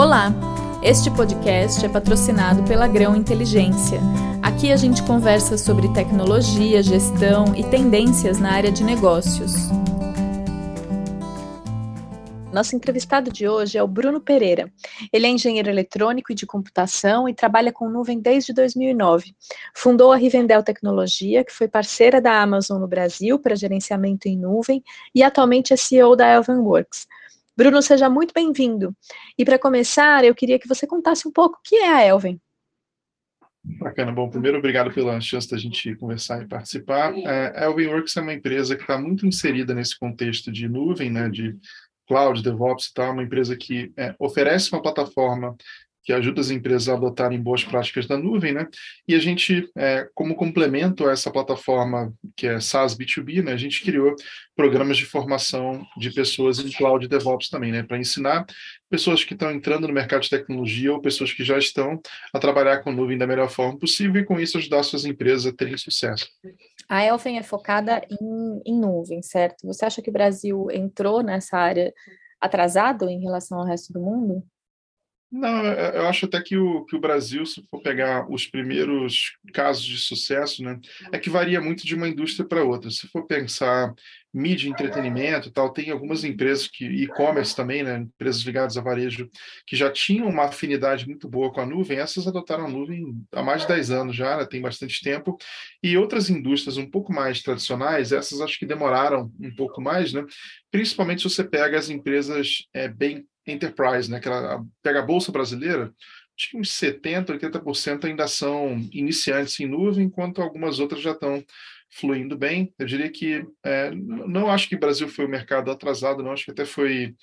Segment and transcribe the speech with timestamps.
[0.00, 0.32] Olá!
[0.82, 4.00] Este podcast é patrocinado pela Grão Inteligência.
[4.42, 9.52] Aqui a gente conversa sobre tecnologia, gestão e tendências na área de negócios.
[12.50, 14.72] Nosso entrevistado de hoje é o Bruno Pereira.
[15.12, 19.34] Ele é engenheiro eletrônico e de computação e trabalha com nuvem desde 2009.
[19.74, 24.82] Fundou a Rivendell Tecnologia, que foi parceira da Amazon no Brasil para gerenciamento em nuvem
[25.14, 27.06] e atualmente é CEO da Elvenworks.
[27.60, 28.96] Bruno, seja muito bem-vindo.
[29.36, 32.40] E para começar, eu queria que você contasse um pouco o que é a Elven.
[33.62, 34.10] Bacana.
[34.10, 37.12] Bom, primeiro, obrigado pela chance da gente conversar e participar.
[37.18, 41.28] É, a Elvenworks é uma empresa que está muito inserida nesse contexto de nuvem, né,
[41.28, 41.54] de
[42.08, 45.54] cloud, DevOps e tal, uma empresa que é, oferece uma plataforma
[46.02, 48.66] que ajuda as empresas a adotarem boas práticas da nuvem, né?
[49.06, 53.52] E a gente, é, como complemento a essa plataforma que é SaaS B2B, né?
[53.52, 54.14] A gente criou
[54.56, 57.82] programas de formação de pessoas em cloud DevOps também, né?
[57.82, 58.46] Para ensinar
[58.88, 62.00] pessoas que estão entrando no mercado de tecnologia ou pessoas que já estão
[62.34, 65.56] a trabalhar com nuvem da melhor forma possível e com isso ajudar suas empresas a
[65.56, 66.26] terem sucesso.
[66.88, 69.66] A Elfen é focada em, em nuvem, certo?
[69.66, 71.92] Você acha que o Brasil entrou nessa área
[72.40, 74.42] atrasado em relação ao resto do mundo?
[75.32, 79.84] Não, eu acho até que o, que o Brasil, se for pegar os primeiros casos
[79.84, 80.80] de sucesso, né,
[81.12, 82.90] é que varia muito de uma indústria para outra.
[82.90, 83.94] Se for pensar
[84.34, 89.30] mídia, entretenimento e tal, tem algumas empresas que e-commerce também, né, empresas ligadas a varejo,
[89.64, 91.98] que já tinham uma afinidade muito boa com a nuvem.
[91.98, 95.38] Essas adotaram a nuvem há mais de 10 anos já, né, tem bastante tempo.
[95.80, 100.24] E outras indústrias um pouco mais tradicionais, essas acho que demoraram um pouco mais, né?
[100.72, 104.20] Principalmente se você pega as empresas é, bem enterprise, né?
[104.20, 105.92] Que ela pega a bolsa brasileira,
[106.36, 111.44] acho que uns 70, 80% ainda são iniciantes em nuvem, enquanto algumas outras já estão
[111.92, 112.72] fluindo bem.
[112.78, 116.44] Eu diria que é, não acho que o Brasil foi o mercado atrasado, não acho
[116.44, 117.14] que até foi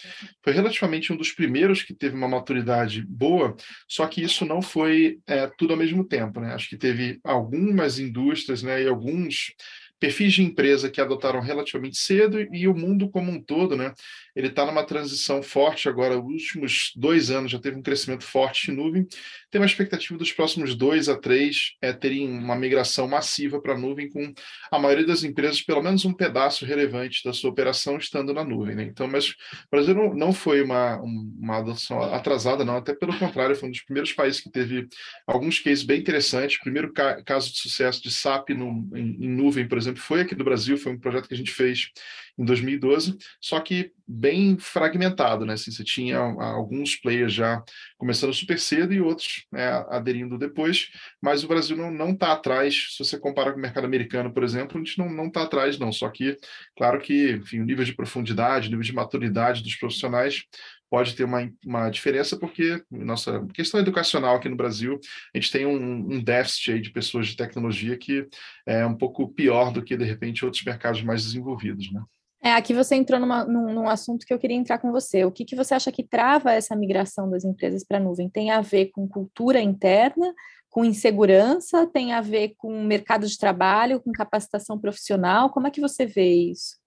[0.44, 3.56] foi relativamente um dos primeiros que teve uma maturidade boa.
[3.88, 6.54] Só que isso não foi é, tudo ao mesmo tempo, né?
[6.54, 9.54] Acho que teve algumas indústrias, né, e alguns
[10.00, 13.94] perfis de empresa que adotaram relativamente cedo e o mundo como um todo, né?
[14.36, 18.70] Ele está numa transição forte agora, os últimos dois anos já teve um crescimento forte
[18.70, 19.08] em nuvem.
[19.50, 23.78] Tem uma expectativa dos próximos dois a três é, terem uma migração massiva para a
[23.78, 24.34] nuvem, com
[24.72, 28.76] a maioria das empresas, pelo menos um pedaço relevante da sua operação estando na nuvem.
[28.76, 28.84] Né?
[28.84, 29.36] Então, mas o
[29.72, 33.82] Brasil não, não foi uma, uma adoção atrasada, não, até pelo contrário, foi um dos
[33.82, 34.88] primeiros países que teve
[35.26, 36.60] alguns cases bem interessantes.
[36.60, 40.36] Primeiro ca caso de sucesso de SAP no, em, em nuvem, por exemplo, foi aqui
[40.36, 41.90] do Brasil, foi um projeto que a gente fez
[42.38, 45.54] em 2012, só que bem fragmentado, né?
[45.54, 47.64] Assim, você tinha alguns players já
[47.98, 50.90] começando super cedo e outros né, aderindo depois,
[51.22, 54.78] mas o Brasil não está atrás, se você compara com o mercado americano, por exemplo,
[54.78, 55.92] a gente não está atrás, não.
[55.92, 56.38] Só que,
[56.78, 60.44] claro que, enfim, o nível de profundidade, o nível de maturidade dos profissionais
[60.90, 65.00] pode ter uma, uma diferença, porque nossa questão educacional aqui no Brasil,
[65.34, 68.28] a gente tem um, um déficit de pessoas de tecnologia que
[68.66, 72.02] é um pouco pior do que, de repente, outros mercados mais desenvolvidos, né?
[72.42, 75.26] É, aqui você entrou numa, num, num, assunto que eu queria entrar com você.
[75.26, 78.30] O que, que você acha que trava essa migração das empresas para a nuvem?
[78.30, 80.34] Tem a ver com cultura interna,
[80.70, 85.50] com insegurança, tem a ver com mercado de trabalho, com capacitação profissional?
[85.50, 86.78] Como é que você vê isso?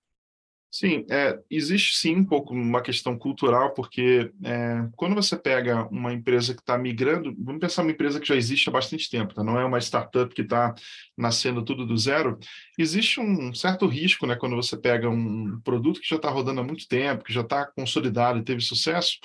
[0.72, 6.12] Sim, é, existe sim um pouco uma questão cultural, porque é, quando você pega uma
[6.12, 9.42] empresa que está migrando, vamos pensar uma empresa que já existe há bastante tempo, tá?
[9.42, 10.72] não é uma startup que está
[11.19, 12.38] nascendo tudo do zero,
[12.78, 16.64] existe um certo risco né, quando você pega um produto que já está rodando há
[16.64, 19.19] muito tempo, que já está consolidado e teve sucesso,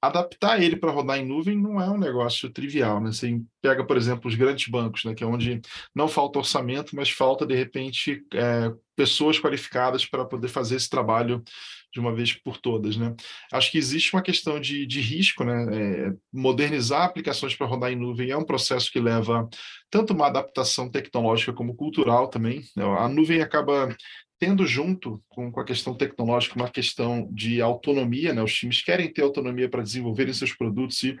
[0.00, 3.12] adaptar ele para rodar em nuvem não é um negócio trivial, né?
[3.12, 5.14] Você pega, por exemplo, os grandes bancos, né?
[5.14, 5.60] Que é onde
[5.94, 11.42] não falta orçamento, mas falta de repente é, pessoas qualificadas para poder fazer esse trabalho
[11.92, 13.14] de uma vez por todas, né?
[13.52, 15.66] Acho que existe uma questão de, de risco, né?
[15.70, 19.48] É, modernizar aplicações para rodar em nuvem é um processo que leva
[19.90, 22.62] tanto uma adaptação tecnológica como cultural também.
[22.74, 22.84] Né?
[22.84, 23.94] A nuvem acaba
[24.42, 28.42] tendo junto com, com a questão tecnológica uma questão de autonomia, né?
[28.42, 31.16] Os times querem ter autonomia para desenvolverem seus produtos e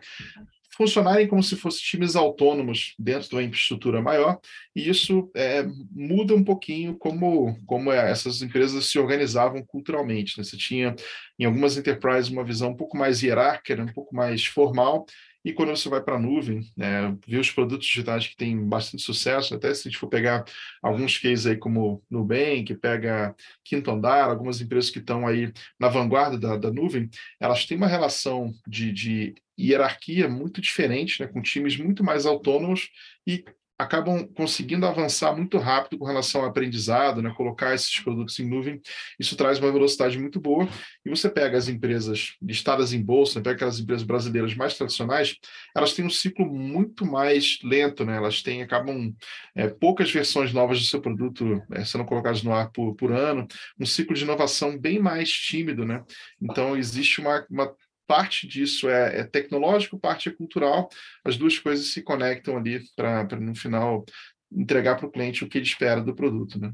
[0.76, 4.40] funcionarem como se fossem times autônomos dentro de uma infraestrutura maior,
[4.74, 10.36] e isso é, muda um pouquinho como, como essas empresas se organizavam culturalmente.
[10.36, 10.42] Né?
[10.42, 10.92] Você tinha,
[11.38, 15.06] em algumas enterprises, uma visão um pouco mais hierárquica, um pouco mais formal,
[15.44, 19.02] e quando você vai para a nuvem, né, ver os produtos digitais que têm bastante
[19.02, 20.44] sucesso, até se a gente for pegar
[20.82, 23.34] alguns cases aí como Nubank, pega
[23.64, 27.10] Quinto Andar, algumas empresas que estão aí na vanguarda da, da nuvem,
[27.40, 32.90] elas têm uma relação de, de hierarquia muito diferente, né, com times muito mais autônomos
[33.26, 33.44] e
[33.82, 37.32] acabam conseguindo avançar muito rápido com relação ao aprendizado, né?
[37.36, 38.80] colocar esses produtos em nuvem,
[39.18, 40.68] isso traz uma velocidade muito boa.
[41.04, 45.36] E você pega as empresas listadas em bolsa, pega aquelas empresas brasileiras mais tradicionais,
[45.76, 48.16] elas têm um ciclo muito mais lento, né?
[48.16, 49.14] elas têm, acabam
[49.54, 53.46] é, poucas versões novas do seu produto é, sendo colocadas no ar por, por ano,
[53.78, 55.84] um ciclo de inovação bem mais tímido.
[55.84, 56.02] Né?
[56.40, 57.74] Então, existe uma, uma
[58.12, 60.90] parte disso é, é, tecnológico, parte é cultural,
[61.24, 64.04] as duas coisas se conectam ali para, no final,
[64.52, 66.60] entregar para o cliente o que ele espera do produto.
[66.60, 66.70] Né?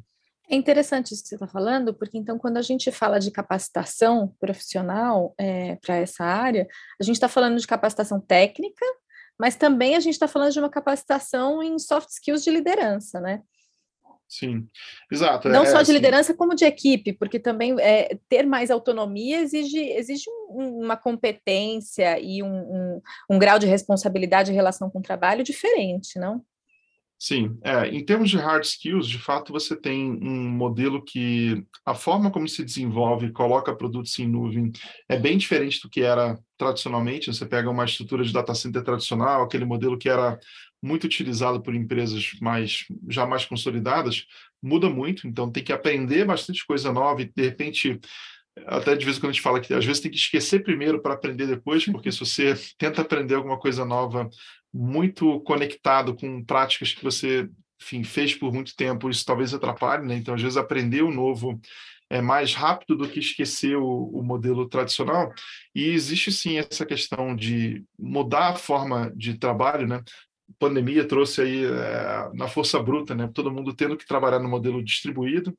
[0.50, 4.34] É interessante isso que você está falando, porque então, quando a gente fala de capacitação
[4.40, 6.66] profissional é, para essa área,
[7.00, 8.84] a gente está falando de capacitação técnica,
[9.38, 13.42] mas também a gente está falando de uma capacitação em soft skills de liderança, né?
[14.28, 14.68] Sim,
[15.10, 15.48] exato.
[15.48, 19.40] Não é, só de assim liderança, como de equipe, porque também é, ter mais autonomia
[19.40, 24.98] exige, exige um, uma competência e um, um, um, grau de responsabilidade em relação com
[24.98, 26.44] o trabalho diferente, não?
[27.20, 31.92] Sim, é, em termos de hard skills, de fato você tem um modelo que a
[31.92, 34.70] forma como se desenvolve e coloca produtos em nuvem
[35.08, 37.32] é bem diferente do que era tradicionalmente.
[37.32, 40.38] Você pega uma estrutura de data center tradicional, aquele modelo que era
[40.82, 44.24] muito utilizado por empresas mais já mais consolidadas,
[44.62, 48.00] muda muito, então tem que aprender bastante coisa nova e de repente
[48.66, 51.00] até de vez em quando a gente fala que às vezes tem que esquecer primeiro
[51.00, 54.28] para aprender depois, porque se você tenta aprender alguma coisa nova
[54.72, 57.48] muito conectado com práticas que você
[57.80, 60.16] enfim, fez por muito tempo, isso talvez atrapalhe, né?
[60.16, 61.60] Então, às vezes, aprender o novo
[62.10, 65.32] é mais rápido do que esquecer o, o, modelo tradicional.
[65.74, 70.02] E existe sim essa questão de mudar a forma de trabalho, né?
[70.58, 73.30] Pandemia trouxe aí é, na força bruta, né?
[73.32, 75.56] Todo mundo tendo que trabalhar no modelo distribuído.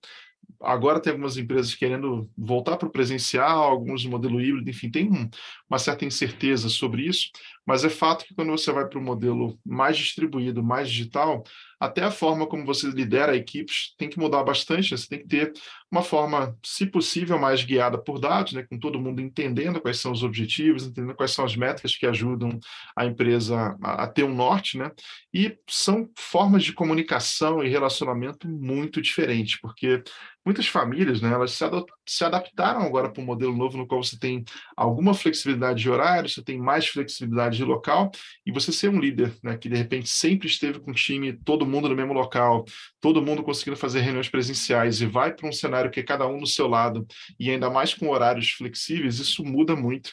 [0.61, 5.29] Agora tem algumas empresas querendo voltar para o presencial, alguns modelo híbrido, enfim, tem um,
[5.69, 7.29] uma certa incerteza sobre isso,
[7.69, 11.43] mas é fato que quando você vai para o modelo mais distribuído, mais digital,
[11.79, 14.91] até a forma como você lidera equipes tem que mudar bastante.
[14.91, 14.97] Né?
[14.97, 15.53] Você tem que ter
[15.91, 18.65] uma forma, se possível, mais guiada por dados, né?
[18.67, 22.59] com todo mundo entendendo quais são os objetivos, entendendo quais são as métricas que ajudam
[22.97, 24.75] a empresa a, a ter um norte.
[24.75, 24.89] Né?
[25.31, 30.01] E são formas de comunicação e relacionamento muito diferentes, porque
[30.45, 31.65] muitas famílias, né, elas se,
[32.07, 34.43] se adaptaram agora para um modelo novo no qual você tem
[34.75, 38.11] alguma flexibilidade de horário, você tem mais flexibilidade de local,
[38.45, 41.65] e você ser um líder, né, que de repente sempre esteve com o time, todo
[41.65, 42.65] mundo no mesmo local,
[42.99, 46.39] todo mundo conseguindo fazer reuniões presenciais e vai para um cenário que é cada um
[46.39, 47.05] no seu lado,
[47.39, 50.11] e ainda mais com horários flexíveis, isso muda muito,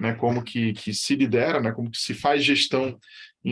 [0.00, 2.98] né, como que, que se lidera, né, como que se faz gestão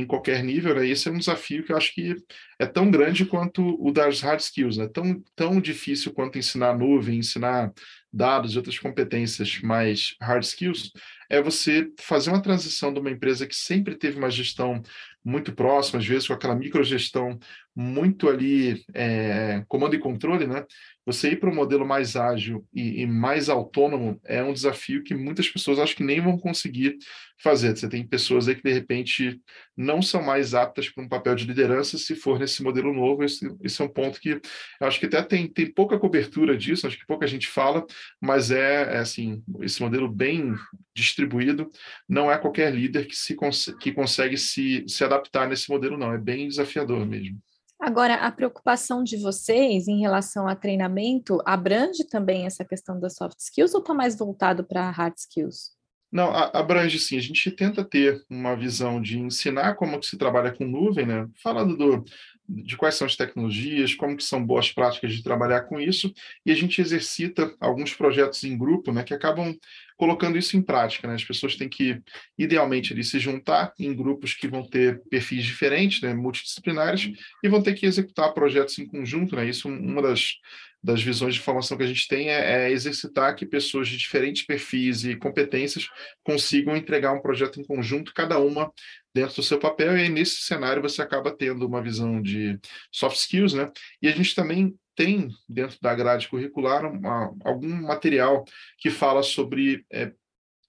[0.00, 0.86] em qualquer nível, né?
[0.86, 2.16] esse é um desafio que eu acho que
[2.58, 4.88] é tão grande quanto o das hard skills, né?
[4.88, 7.72] tão, tão difícil quanto ensinar nuvem, ensinar
[8.12, 10.92] dados e outras competências mais hard skills,
[11.30, 14.82] é você fazer uma transição de uma empresa que sempre teve uma gestão
[15.24, 17.38] muito próxima, às vezes com aquela microgestão
[17.76, 20.64] muito ali, é, comando e controle, né?
[21.04, 25.14] Você ir para um modelo mais ágil e, e, mais autônomo é um desafio que
[25.14, 26.96] muitas pessoas acho que nem vão conseguir
[27.38, 27.76] fazer.
[27.76, 29.40] Você tem pessoas aí que, de repente,
[29.76, 33.22] não são mais aptas para um papel de liderança se for nesse modelo novo.
[33.22, 34.40] Esse, esse é um ponto que
[34.80, 37.84] acho que até tem, tem pouca cobertura disso, acho que pouca gente fala,
[38.20, 40.54] mas é, é assim, esse modelo bem
[40.94, 41.70] distribuído,
[42.08, 43.36] não é qualquer líder que, se,
[43.78, 46.12] que consegue se, se adaptar nesse modelo, não.
[46.12, 47.38] É bem desafiador mesmo.
[47.78, 53.38] Agora, a preocupação de vocês em relação a treinamento abrange também essa questão das soft
[53.38, 55.76] skills ou está mais voltado para hard skills?
[56.10, 57.18] Não, abrange sim.
[57.18, 61.28] A gente tenta ter uma visão de ensinar como que se trabalha com nuvem, né?
[61.42, 62.04] Falando do,
[62.48, 66.12] de quais são as tecnologias, como que são boas práticas de trabalhar com isso,
[66.44, 69.56] e a gente exercita alguns projetos em grupo, né, que acabam
[69.96, 71.14] colocando isso em prática, né?
[71.14, 72.00] As pessoas têm que,
[72.38, 77.10] idealmente, ali, se juntar em grupos que vão ter perfis diferentes, né, multidisciplinares,
[77.42, 79.48] e vão ter que executar projetos em conjunto, né?
[79.48, 80.34] Isso uma das,
[80.82, 84.44] das visões de formação que a gente tem é, é exercitar que pessoas de diferentes
[84.44, 85.88] perfis e competências
[86.22, 88.70] consigam entregar um projeto em conjunto, cada uma
[89.16, 92.60] dentro do seu papel, e aí, nesse cenário você acaba tendo uma visão de
[92.92, 93.72] soft skills, né?
[94.02, 98.44] E a gente também tem dentro da grade curricular uma, algum material
[98.78, 100.12] que fala sobre é,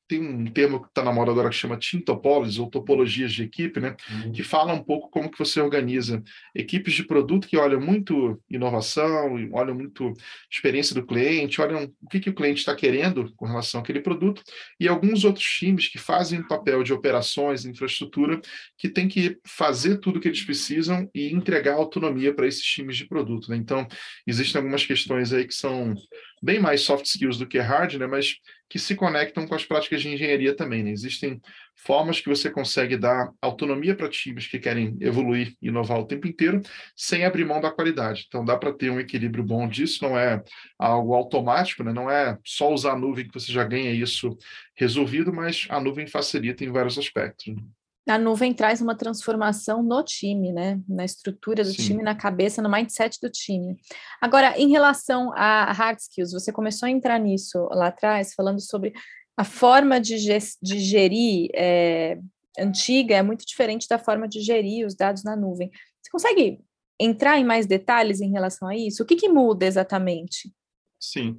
[0.07, 3.43] tem um termo que está na moda agora que chama team topologies ou topologias de
[3.43, 3.95] equipe, né?
[4.09, 4.31] Uhum.
[4.31, 6.23] Que fala um pouco como que você organiza
[6.55, 10.13] equipes de produto que olham muito inovação, olham muito
[10.51, 14.41] experiência do cliente, olham o que, que o cliente está querendo com relação àquele produto,
[14.79, 18.39] e alguns outros times que fazem o papel de operações, infraestrutura,
[18.77, 22.95] que tem que fazer tudo o que eles precisam e entregar autonomia para esses times
[22.97, 23.57] de produto, né?
[23.57, 23.85] Então,
[24.25, 25.93] existem algumas questões aí que são
[26.41, 28.07] bem mais soft skills do que hard, né?
[28.07, 28.35] Mas
[28.69, 30.83] que se conectam com as práticas de engenharia também.
[30.83, 30.91] Né?
[30.91, 31.39] Existem
[31.75, 36.27] formas que você consegue dar autonomia para times que querem evoluir e inovar o tempo
[36.27, 36.61] inteiro,
[36.95, 38.25] sem abrir mão da qualidade.
[38.27, 40.43] Então, dá para ter um equilíbrio bom disso, não é
[40.77, 41.93] algo automático, né?
[41.93, 44.37] não é só usar a nuvem que você já ganha isso
[44.75, 47.55] resolvido, mas a nuvem facilita em vários aspectos.
[47.55, 47.61] Né?
[48.07, 50.79] A nuvem traz uma transformação no time, né?
[50.87, 51.83] Na estrutura do Sim.
[51.83, 53.77] time, na cabeça, no mindset do time.
[54.21, 58.93] Agora, em relação a hard skills, você começou a entrar nisso lá atrás, falando sobre
[59.35, 62.17] a forma de, de gerir é,
[62.57, 65.69] antiga é muito diferente da forma de gerir os dados na nuvem.
[66.01, 66.59] Você consegue
[66.99, 69.03] entrar em mais detalhes em relação a isso?
[69.03, 70.51] O que, que muda exatamente?
[70.99, 71.37] Sim.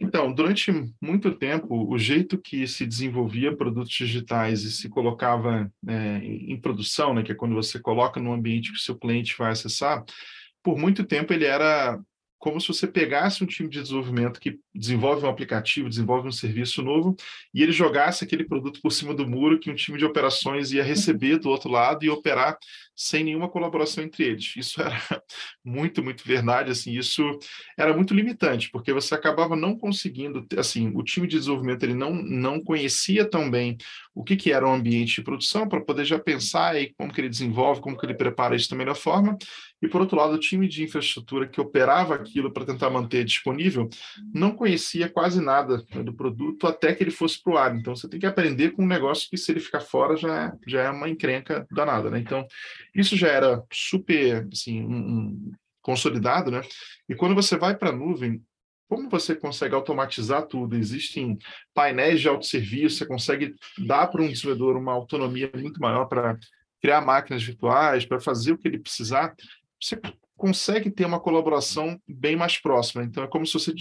[0.00, 6.18] Então, durante muito tempo, o jeito que se desenvolvia produtos digitais e se colocava é,
[6.18, 9.52] em produção, né, que é quando você coloca no ambiente que o seu cliente vai
[9.52, 10.04] acessar,
[10.62, 11.98] por muito tempo ele era
[12.44, 16.82] como se você pegasse um time de desenvolvimento que desenvolve um aplicativo, desenvolve um serviço
[16.82, 17.16] novo,
[17.54, 20.84] e ele jogasse aquele produto por cima do muro que um time de operações ia
[20.84, 22.58] receber do outro lado e operar
[22.96, 24.54] sem nenhuma colaboração entre eles.
[24.56, 24.96] Isso era
[25.64, 27.22] muito, muito verdade, assim, isso
[27.76, 32.12] era muito limitante, porque você acabava não conseguindo, assim, o time de desenvolvimento ele não,
[32.14, 33.76] não conhecia tão bem
[34.14, 37.20] o que, que era um ambiente de produção para poder já pensar aí como que
[37.20, 39.36] ele desenvolve, como que ele prepara isso da melhor forma,
[39.84, 43.88] e por outro lado, o time de infraestrutura que operava aquilo para tentar manter disponível
[44.32, 47.76] não conhecia quase nada né, do produto até que ele fosse para o ar.
[47.76, 50.52] Então, você tem que aprender com um negócio que, se ele ficar fora, já, é,
[50.66, 52.18] já é uma encrenca danada, né?
[52.18, 52.46] Então,
[52.94, 56.62] isso já era super, assim, um, um, consolidado, né?
[57.08, 58.42] E quando você vai para a nuvem,
[58.88, 60.76] como você consegue automatizar tudo?
[60.76, 61.38] Existem
[61.72, 66.38] painéis de autosserviço, você consegue dar para um desenvolvedor uma autonomia muito maior para
[66.80, 69.34] criar máquinas virtuais, para fazer o que ele precisar.
[69.80, 69.98] Você
[70.36, 73.02] consegue ter uma colaboração bem mais próxima.
[73.02, 73.72] Então, é como se você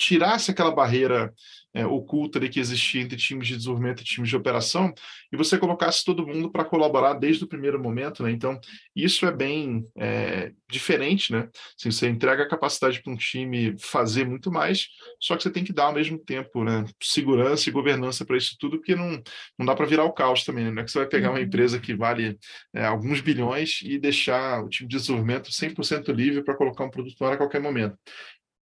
[0.00, 1.30] tirasse aquela barreira
[1.74, 4.92] é, oculta ali que existia entre times de desenvolvimento e times de operação
[5.32, 8.30] e você colocasse todo mundo para colaborar desde o primeiro momento, né?
[8.30, 8.58] Então,
[8.96, 11.48] isso é bem é, diferente, né?
[11.78, 14.88] Assim, você entrega a capacidade para um time fazer muito mais,
[15.20, 16.84] só que você tem que dar ao mesmo tempo, né?
[17.00, 19.22] Segurança e governança para isso tudo, porque não,
[19.58, 20.70] não dá para virar o caos também, né?
[20.70, 21.44] Não é que você vai pegar uma uhum.
[21.44, 22.36] empresa que vale
[22.74, 27.14] é, alguns bilhões e deixar o time de desenvolvimento 100% livre para colocar um produto
[27.20, 27.96] no ar a qualquer momento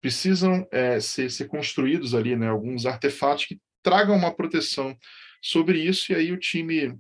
[0.00, 4.96] precisam é, ser, ser, construídos ali, né, alguns artefatos que tragam uma proteção
[5.42, 6.96] sobre isso, e aí o time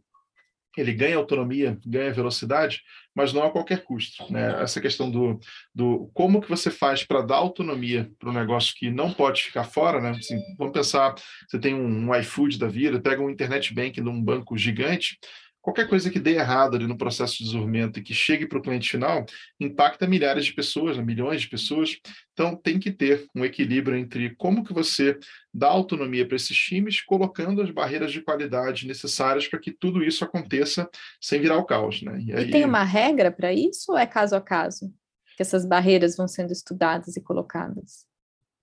[0.76, 2.82] ele ganha autonomia, ganha velocidade,
[3.14, 4.30] mas não a qualquer custo.
[4.30, 4.62] Né?
[4.62, 5.40] Essa questão do,
[5.74, 9.64] do como que você faz para dar autonomia para um negócio que não pode ficar
[9.64, 10.10] fora, né?
[10.10, 11.14] Assim, vamos pensar,
[11.48, 15.18] você tem um, um iFood da vida, pega um internet banking de um banco gigante,
[15.66, 18.62] qualquer coisa que dê errado ali no processo de desenvolvimento e que chegue para o
[18.62, 19.26] cliente final,
[19.58, 21.98] impacta milhares de pessoas, né, milhões de pessoas.
[22.32, 25.18] Então, tem que ter um equilíbrio entre como que você
[25.52, 30.22] dá autonomia para esses times, colocando as barreiras de qualidade necessárias para que tudo isso
[30.22, 30.88] aconteça
[31.20, 32.00] sem virar o caos.
[32.00, 32.20] Né?
[32.20, 32.46] E, aí...
[32.46, 34.94] e tem uma regra para isso ou é caso a caso?
[35.36, 38.06] Que essas barreiras vão sendo estudadas e colocadas?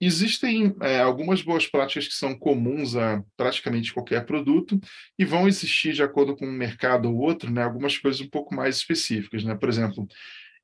[0.06, 4.80] Existem é, algumas boas práticas que são comuns a praticamente qualquer produto
[5.18, 8.54] e vão existir, de acordo com um mercado ou outro, né, algumas coisas um pouco
[8.54, 9.44] mais específicas.
[9.44, 9.56] Né?
[9.56, 10.06] Por exemplo,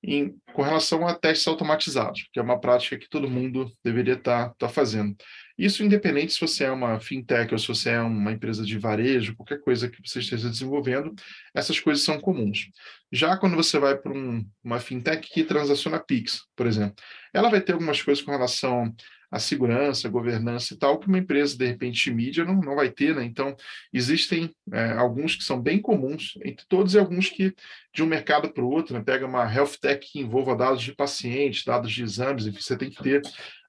[0.04, 4.50] em, com relação a testes automatizados, que é uma prática que todo mundo deveria estar
[4.50, 5.16] tá, tá fazendo.
[5.58, 9.36] Isso independente se você é uma fintech ou se você é uma empresa de varejo,
[9.36, 11.14] qualquer coisa que você esteja desenvolvendo,
[11.54, 12.70] essas coisas são comuns.
[13.12, 16.96] Já quando você vai para um, uma fintech que transaciona Pix, por exemplo,
[17.34, 18.94] ela vai ter algumas coisas com relação
[19.32, 22.76] a segurança, a governança e tal, que uma empresa, de repente, de mídia não, não
[22.76, 23.24] vai ter, né?
[23.24, 23.56] Então,
[23.94, 27.54] existem é, alguns que são bem comuns entre todos e alguns que,
[27.94, 29.04] de um mercado para o outro, né?
[29.04, 32.90] pega uma health tech que envolva dados de pacientes, dados de exames, enfim, você tem
[32.90, 33.22] que ter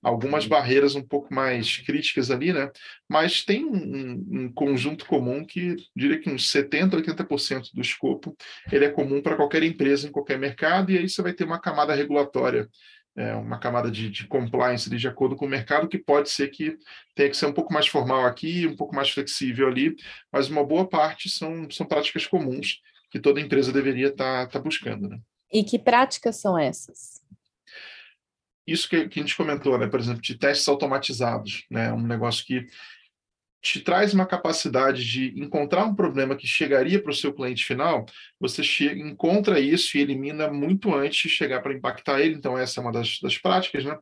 [0.02, 2.71] algumas barreiras um pouco mais críticas ali, né?
[3.09, 8.35] Mas tem um, um conjunto comum que diria que uns 70%, 80% do escopo
[8.73, 11.61] ele é comum para qualquer empresa em qualquer mercado, e aí você vai ter uma
[11.61, 12.69] camada regulatória
[13.17, 16.76] é, uma camada de, de compliance de acordo com o mercado, que pode ser que
[17.14, 19.97] tenha que ser um pouco mais formal aqui, um pouco mais flexível ali,
[20.33, 24.59] mas uma boa parte são, são práticas comuns que toda empresa deveria estar tá, tá
[24.59, 25.09] buscando.
[25.09, 25.19] Né?
[25.52, 27.21] E que práticas são essas?
[28.67, 29.88] Isso que, que a gente comentou, né?
[29.88, 31.93] por exemplo, de testes automatizados, né?
[31.93, 32.67] um negócio que
[33.61, 38.07] te traz uma capacidade de encontrar um problema que chegaria para o seu cliente final,
[38.38, 42.35] você chega, encontra isso e elimina muito antes de chegar para impactar ele.
[42.35, 43.99] Então, essa é uma das, das práticas, né?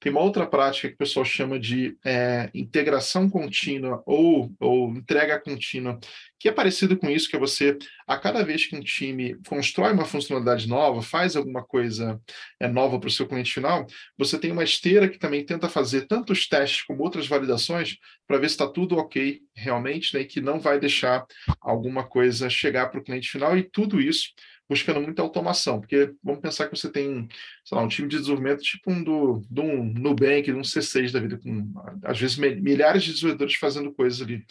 [0.00, 5.38] Tem uma outra prática que o pessoal chama de é, integração contínua ou, ou entrega
[5.38, 6.00] contínua,
[6.38, 7.76] que é parecido com isso, que é você,
[8.06, 12.18] a cada vez que um time constrói uma funcionalidade nova, faz alguma coisa
[12.58, 16.06] é, nova para o seu cliente final, você tem uma esteira que também tenta fazer
[16.06, 20.40] tanto os testes como outras validações para ver se está tudo ok realmente, né, que
[20.40, 21.26] não vai deixar
[21.60, 24.30] alguma coisa chegar para o cliente final, e tudo isso
[24.70, 27.26] buscando muita automação, porque vamos pensar que você tem,
[27.64, 31.10] sei lá, um time de desenvolvimento tipo um do, do um Nubank, de um C6
[31.10, 31.72] da vida, com
[32.04, 34.46] às vezes milhares de desenvolvedores fazendo coisas ali.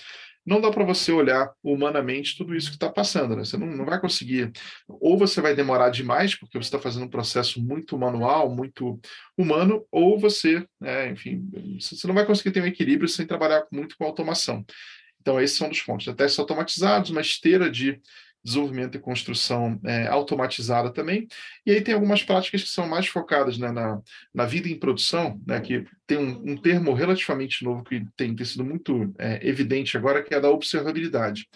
[0.46, 3.46] Não dá para você olhar humanamente tudo isso que está passando, né?
[3.46, 4.52] Você não, não vai conseguir.
[4.88, 9.00] Ou você vai demorar demais, porque você está fazendo um processo muito manual, muito
[9.38, 11.48] humano, ou você, né, enfim,
[11.80, 14.66] você não vai conseguir ter um equilíbrio sem trabalhar muito com automação.
[15.22, 16.14] Então, esses são os pontos.
[16.16, 18.02] Testes automatizados, uma esteira de
[18.44, 21.28] desenvolvimento e construção é, automatizada também.
[21.66, 24.02] E aí tem algumas práticas que são mais focadas né, na,
[24.34, 28.46] na vida em produção, né, que tem um, um termo relativamente novo que tem, tem
[28.46, 31.48] sido muito é, evidente agora, que é a da observabilidade.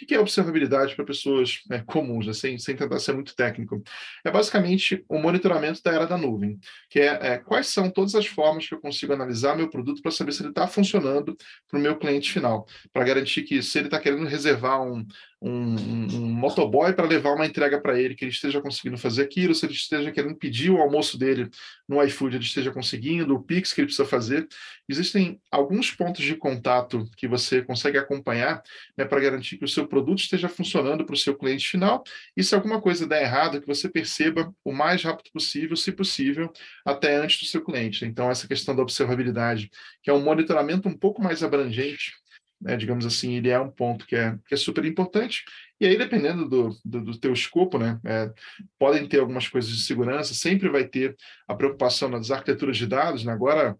[0.00, 3.82] O que é observabilidade para pessoas né, comuns, né, sem, sem tentar ser muito técnico?
[4.24, 6.56] É basicamente o monitoramento da era da nuvem,
[6.88, 10.12] que é, é quais são todas as formas que eu consigo analisar meu produto para
[10.12, 11.36] saber se ele está funcionando
[11.68, 15.04] para o meu cliente final, para garantir que se ele está querendo reservar um,
[15.40, 19.54] um, um motoboy para levar uma entrega para ele, que ele esteja conseguindo fazer aquilo,
[19.54, 21.48] se ele esteja querendo pedir o almoço dele
[21.88, 24.48] no iFood, ele esteja conseguindo, o Pix que ele precisa fazer.
[24.88, 28.62] Existem alguns pontos de contato que você consegue acompanhar
[28.96, 32.02] né, para garantir que o seu produto esteja funcionando para o seu cliente final.
[32.36, 36.52] E se alguma coisa der errado, que você perceba o mais rápido possível, se possível,
[36.84, 38.04] até antes do seu cliente.
[38.04, 39.70] Então, essa questão da observabilidade,
[40.02, 42.12] que é um monitoramento um pouco mais abrangente,
[42.60, 45.44] né, digamos assim, ele é um ponto que é, que é super importante.
[45.80, 48.32] E aí, dependendo do, do, do teu escopo, né, é,
[48.78, 53.24] podem ter algumas coisas de segurança, sempre vai ter a preocupação nas arquiteturas de dados.
[53.24, 53.32] Né?
[53.32, 53.78] Agora,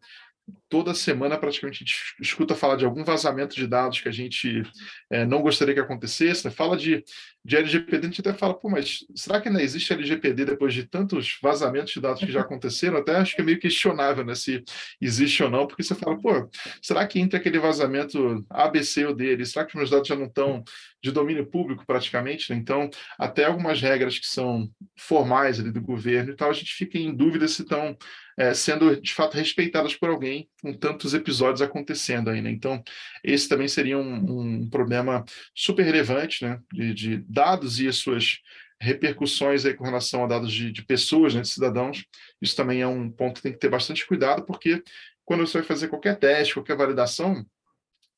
[0.69, 4.63] toda semana praticamente a gente escuta falar de algum vazamento de dados que a gente
[5.11, 6.45] é, não gostaria que acontecesse.
[6.45, 6.51] Né?
[6.51, 7.03] Fala de,
[7.45, 10.85] de LGPD, a gente até fala, pô, mas será que ainda existe LGPD depois de
[10.87, 12.99] tantos vazamentos de dados que já aconteceram?
[12.99, 14.63] Até acho que é meio questionável né, se
[15.01, 16.49] existe ou não, porque você fala, pô,
[16.83, 20.09] será que entre aquele vazamento A, B, C ou D, será que os meus dados
[20.09, 20.63] já não estão
[21.03, 22.53] de domínio público praticamente?
[22.53, 22.59] Né?
[22.59, 26.99] Então, até algumas regras que são formais ali do governo e tal, a gente fica
[26.99, 27.97] em dúvida se estão
[28.39, 32.51] é, sendo de fato respeitadas por alguém com tantos episódios acontecendo aí, né?
[32.51, 32.83] Então,
[33.23, 35.25] esse também seria um, um problema
[35.55, 36.61] super relevante, né?
[36.73, 38.39] De, de, dados e as suas
[38.81, 42.05] repercussões aí com relação a dados de, de pessoas, né, de cidadãos.
[42.41, 44.83] Isso também é um ponto que tem que ter bastante cuidado, porque
[45.25, 47.45] quando você vai fazer qualquer teste, qualquer validação,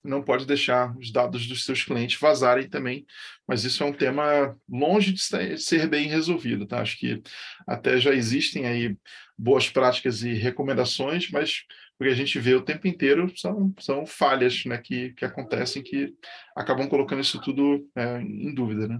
[0.02, 3.04] não pode deixar os dados dos seus clientes vazarem também,
[3.46, 6.80] mas isso é um tema longe de ser bem resolvido, tá?
[6.80, 7.22] Acho que
[7.66, 8.96] até já existem aí
[9.36, 11.64] boas práticas e recomendações, mas
[12.00, 15.82] o que a gente vê o tempo inteiro são, são falhas né, que, que acontecem
[15.82, 16.14] que
[16.56, 18.98] acabam colocando isso tudo é, em dúvida, né?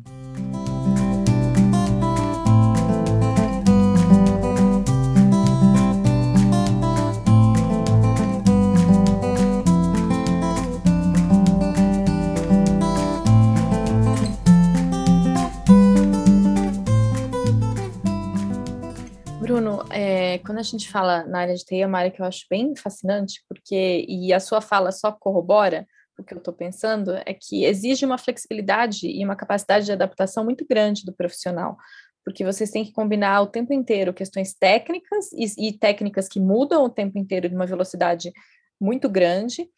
[20.61, 23.43] A gente fala na área de TI, é uma área que eu acho bem fascinante,
[23.49, 25.87] porque, e a sua fala só corrobora
[26.19, 30.45] o que eu estou pensando, é que exige uma flexibilidade e uma capacidade de adaptação
[30.45, 31.77] muito grande do profissional,
[32.25, 36.85] porque vocês têm que combinar o tempo inteiro questões técnicas e, e técnicas que mudam
[36.85, 38.31] o tempo inteiro de uma velocidade
[38.79, 39.69] muito grande,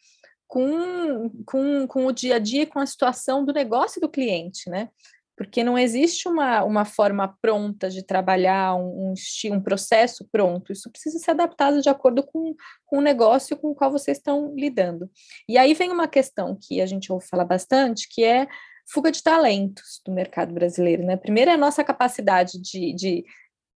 [0.47, 4.89] com, com, com o dia a dia, com a situação do negócio do cliente, né?
[5.35, 9.13] Porque não existe uma, uma forma pronta de trabalhar, um,
[9.51, 13.75] um, processo pronto, isso precisa ser adaptado de acordo com, com o negócio com o
[13.75, 15.09] qual vocês estão lidando.
[15.47, 18.47] E aí vem uma questão que a gente ouve falar bastante, que é
[18.91, 21.03] fuga de talentos do mercado brasileiro.
[21.03, 21.17] Né?
[21.17, 23.25] Primeiro é a nossa capacidade de, de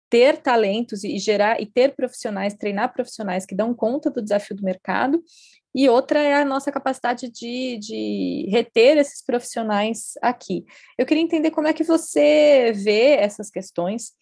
[0.09, 4.63] ter talentos e gerar e ter profissionais, treinar profissionais que dão conta do desafio do
[4.63, 5.23] mercado,
[5.75, 10.63] e outra é a nossa capacidade de, de reter esses profissionais aqui.
[10.97, 14.13] Eu queria entender como é que você vê essas questões,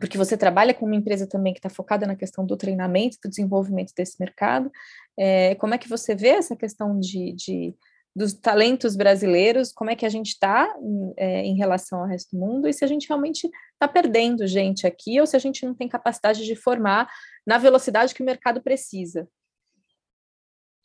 [0.00, 3.28] porque você trabalha com uma empresa também que está focada na questão do treinamento, do
[3.28, 4.72] desenvolvimento desse mercado.
[5.14, 7.74] É, como é que você vê essa questão de, de
[8.16, 10.74] dos talentos brasileiros, como é que a gente está
[11.18, 14.86] é, em relação ao resto do mundo e se a gente realmente está perdendo gente
[14.86, 17.10] aqui ou se a gente não tem capacidade de formar
[17.46, 19.28] na velocidade que o mercado precisa.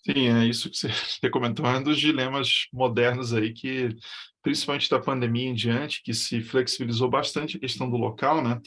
[0.05, 0.89] Sim, é isso que você
[1.29, 3.89] comentou, é um dos dilemas modernos aí que,
[4.41, 8.59] principalmente da pandemia em diante, que se flexibilizou bastante a questão do local, né?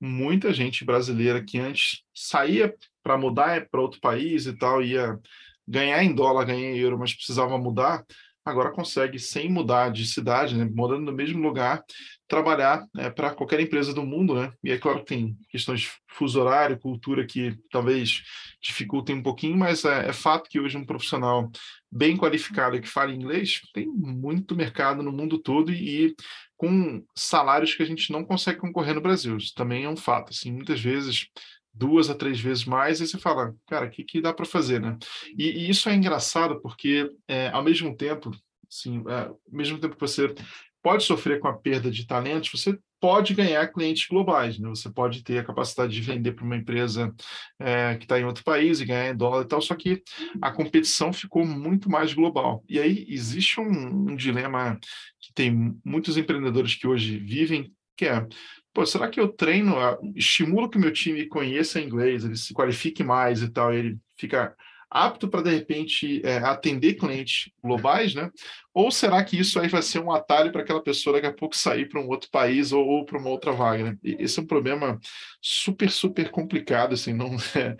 [0.00, 5.18] muita gente brasileira que antes saía para mudar para outro país e tal, ia
[5.66, 8.04] ganhar em dólar, ganhar em euro, mas precisava mudar,
[8.44, 11.82] agora consegue, sem mudar de cidade, né, morando no mesmo lugar,
[12.26, 14.52] trabalhar é, para qualquer empresa do mundo, né?
[14.64, 18.22] E é claro que tem questões de fuso horário, cultura que talvez
[18.60, 21.50] dificultem um pouquinho, mas é, é fato que hoje um profissional
[21.90, 26.14] bem qualificado que fala inglês tem muito mercado no mundo todo e, e
[26.56, 29.36] com salários que a gente não consegue concorrer no Brasil.
[29.36, 30.30] Isso também é um fato.
[30.30, 31.26] Assim, muitas vezes
[31.72, 34.80] duas a três vezes mais, e você fala, cara, o que, que dá para fazer,
[34.80, 34.96] né?
[35.38, 38.30] E, e, isso é engraçado porque, é, ao mesmo tempo,
[38.70, 40.34] assim, é, ao mesmo tempo que você
[40.82, 44.68] pode sofrer com a perda de talentos, você pode ganhar clientes globais, né?
[44.68, 47.12] Você pode ter a capacidade de vender para uma empresa
[47.58, 50.02] é, que está em outro país e ganhar em dólar e tal, só que
[50.40, 52.62] a competição ficou muito mais global.
[52.68, 54.78] E aí existe um, um dilema
[55.20, 58.26] que tem muitos empreendedores que hoje vivem, que é
[58.72, 59.74] pô, será que eu treino,
[60.16, 64.54] estimulo que meu time conheça inglês, ele se qualifique mais e tal, ele fica
[64.92, 68.30] apto para, de repente, é, atender clientes globais, né?
[68.74, 71.56] Ou será que isso aí vai ser um atalho para aquela pessoa daqui a pouco
[71.56, 73.98] sair para um outro país ou, ou para uma outra vaga, né?
[74.02, 74.98] Esse é um problema
[75.40, 77.76] super, super complicado, assim, não é,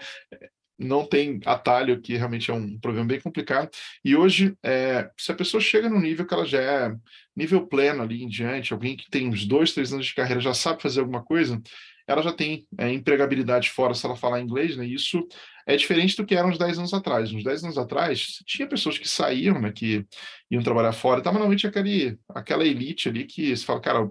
[0.83, 3.71] não tem atalho, que realmente é um problema bem complicado.
[4.05, 6.95] E hoje, é, se a pessoa chega no nível que ela já é
[7.37, 10.55] nível pleno ali em diante, alguém que tem uns dois, três anos de carreira já
[10.55, 11.61] sabe fazer alguma coisa,
[12.07, 14.87] ela já tem é, empregabilidade fora se ela falar inglês, né?
[14.87, 15.27] Isso
[15.67, 17.33] é diferente do que era uns 10 anos atrás.
[17.33, 20.07] Uns 10 anos atrás, tinha pessoas que saíam, né, que
[20.51, 24.09] iam trabalhar fora, mas normalmente aquele, aquela elite ali que se fala, cara,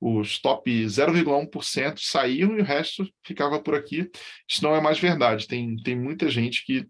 [0.00, 4.10] os top 0,1% saíam e o resto ficava por aqui.
[4.48, 5.46] Isso não é mais verdade.
[5.46, 6.86] Tem, tem muita gente que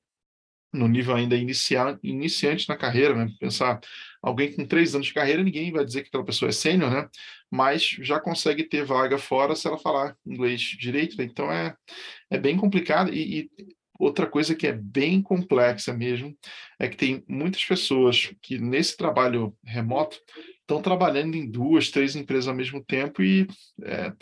[0.72, 3.30] no nível ainda iniciar, iniciante na carreira, né?
[3.40, 3.80] Pensar
[4.22, 7.08] alguém com três anos de carreira, ninguém vai dizer que aquela pessoa é sênior, né?
[7.50, 11.24] Mas já consegue ter vaga fora se ela falar inglês direito, né?
[11.24, 11.74] Então é,
[12.30, 13.12] é bem complicado.
[13.12, 13.50] E, e,
[13.98, 16.37] outra coisa que é bem complexa mesmo
[16.78, 20.18] é que tem muitas pessoas que nesse trabalho remoto
[20.61, 23.46] estão trabalhando em duas, três empresas ao mesmo tempo e
[23.82, 24.12] é,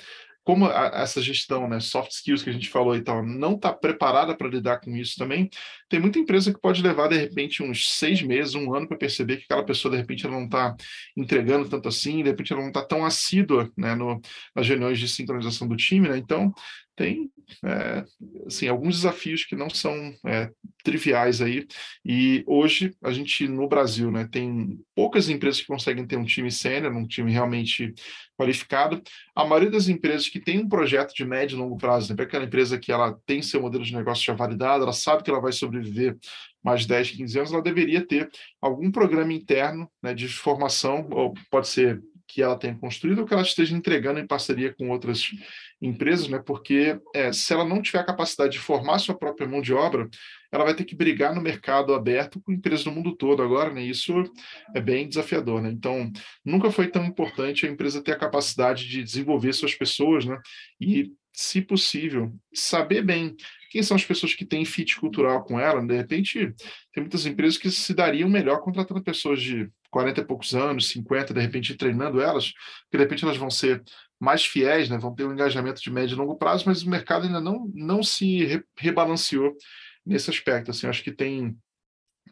[0.45, 3.73] como a, essa gestão, né, soft skills que a gente falou e tal, não está
[3.73, 5.49] preparada para lidar com isso também,
[5.89, 9.39] tem muita empresa que pode levar, de repente, uns seis meses, um ano para perceber
[9.39, 10.77] que aquela pessoa, de repente, ela não está
[11.17, 14.21] entregando tanto assim, de repente, ela não está tão assídua né, no,
[14.55, 16.19] nas reuniões de sincronização do time, né?
[16.19, 16.53] Então,
[16.97, 17.31] tem
[17.65, 18.05] é,
[18.47, 20.51] assim, alguns desafios que não são é,
[20.83, 21.67] triviais aí.
[22.05, 26.51] E hoje a gente no Brasil né, tem poucas empresas que conseguem ter um time
[26.51, 27.93] sênior, um time realmente
[28.39, 29.03] qualificado.
[29.35, 32.45] A maioria das empresas que tem um projeto de médio e longo prazo, né, aquela
[32.45, 35.53] empresa que ela tem seu modelo de negócio já validado, ela sabe que ela vai
[35.53, 36.17] sobreviver
[36.63, 38.31] mais 10, 15 anos, ela deveria ter
[38.61, 43.35] algum programa interno né, de formação, ou pode ser que ela tenha construído ou que
[43.35, 45.31] ela esteja entregando em parceria com outras
[45.81, 46.43] empresas, né?
[46.45, 50.09] Porque é, se ela não tiver a capacidade de formar sua própria mão de obra,
[50.51, 53.83] ela vai ter que brigar no mercado aberto com empresas do mundo todo agora, né?
[53.83, 54.13] Isso
[54.75, 55.71] é bem desafiador, né?
[55.71, 56.11] Então,
[56.45, 60.39] nunca foi tão importante a empresa ter a capacidade de desenvolver suas pessoas, né?
[60.81, 63.35] E, se possível, saber bem
[63.71, 65.85] quem são as pessoas que têm fit cultural com ela.
[65.85, 66.55] De repente,
[66.93, 71.33] tem muitas empresas que se dariam melhor contratando pessoas de 40 e poucos anos, 50,
[71.33, 72.51] de repente treinando elas,
[72.83, 73.81] porque de repente elas vão ser
[74.19, 74.99] mais fiéis, né?
[74.99, 78.03] vão ter um engajamento de médio e longo prazo, mas o mercado ainda não, não
[78.03, 79.57] se re rebalanceou
[80.05, 80.73] nesse aspecto.
[80.73, 81.57] Assim, acho que tem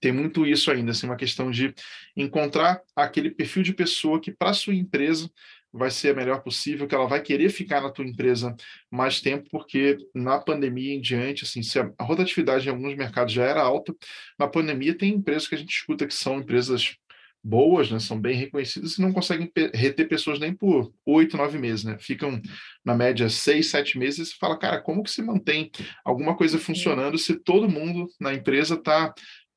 [0.01, 1.73] tem muito isso ainda, assim, uma questão de
[2.17, 5.31] encontrar aquele perfil de pessoa que para sua empresa
[5.73, 8.57] vai ser a melhor possível, que ela vai querer ficar na tua empresa
[8.91, 13.45] mais tempo, porque na pandemia em diante, assim, se a rotatividade em alguns mercados já
[13.45, 13.95] era alta,
[14.37, 16.97] na pandemia tem empresas que a gente escuta que são empresas
[17.43, 21.85] boas, né, são bem reconhecidas e não conseguem reter pessoas nem por oito, nove meses,
[21.85, 21.97] né?
[21.99, 22.41] Ficam
[22.85, 25.71] na média seis, sete meses e fala, cara, como que se mantém
[26.05, 29.13] alguma coisa funcionando se todo mundo na empresa está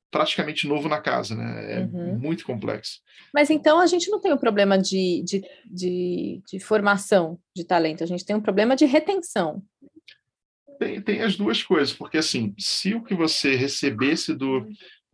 [0.09, 1.73] praticamente novo na casa, né?
[1.73, 2.17] É uhum.
[2.17, 3.01] muito complexo.
[3.33, 7.65] Mas então a gente não tem o um problema de, de, de, de, formação de
[7.65, 9.61] talento, a gente tem um problema de retenção.
[10.79, 14.65] Tem, tem as duas coisas, porque assim, se o que você recebesse do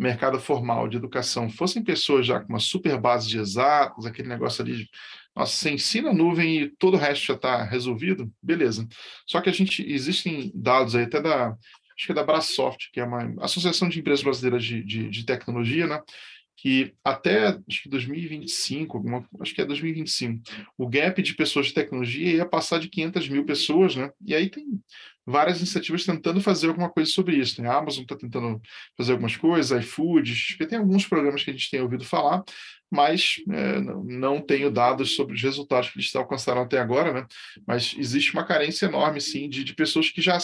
[0.01, 4.63] mercado formal de educação fossem pessoas já com uma super base de exatos, aquele negócio
[4.63, 4.89] ali de
[5.33, 8.85] nossa, você ensina a nuvem e todo o resto já está resolvido, beleza.
[9.25, 11.55] Só que a gente, existem dados aí até da
[11.95, 15.25] acho que é da Brasoft, que é uma associação de empresas brasileiras de, de, de
[15.25, 16.01] tecnologia, né?
[16.57, 20.43] Que até acho que 2025, alguma, acho que é 2025,
[20.77, 24.11] o gap de pessoas de tecnologia ia passar de 500 mil pessoas, né?
[24.25, 24.79] E aí tem
[25.25, 27.61] várias iniciativas tentando fazer alguma coisa sobre isso.
[27.61, 27.69] Né?
[27.69, 28.61] A Amazon está tentando
[28.97, 32.43] fazer algumas coisas, iFood, tem alguns programas que a gente tem ouvido falar,
[32.91, 37.25] mas é, não tenho dados sobre os resultados que eles alcançaram até agora, né?
[37.65, 40.37] Mas existe uma carência enorme, sim, de, de pessoas que já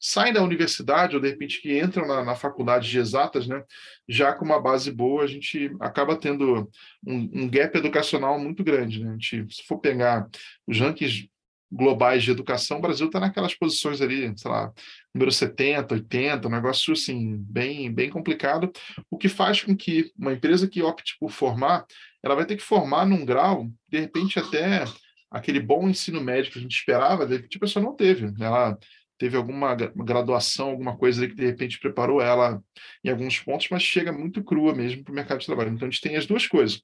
[0.00, 3.62] saem da universidade ou de repente que entram na, na, faculdade de exatas, né,
[4.08, 6.70] já com uma base boa, a gente acaba tendo
[7.06, 9.02] um, um gap educacional muito grande.
[9.02, 9.10] Né?
[9.10, 10.28] A gente, se for pegar
[10.66, 11.28] os rankings
[11.70, 14.72] globais de educação, o Brasil está naquelas posições ali, sei lá,
[15.14, 18.72] número 70, 80, um negócio assim, bem, bem complicado,
[19.10, 21.84] o que faz com que uma empresa que opte por formar,
[22.22, 24.84] ela vai ter que formar num grau, de repente até
[25.30, 28.32] aquele bom ensino médio que a gente esperava, de repente a pessoa não teve.
[28.40, 28.78] Ela
[29.18, 32.62] teve alguma graduação, alguma coisa que de repente preparou ela
[33.04, 35.72] em alguns pontos, mas chega muito crua mesmo para o mercado de trabalho.
[35.72, 36.80] Então a gente tem as duas coisas.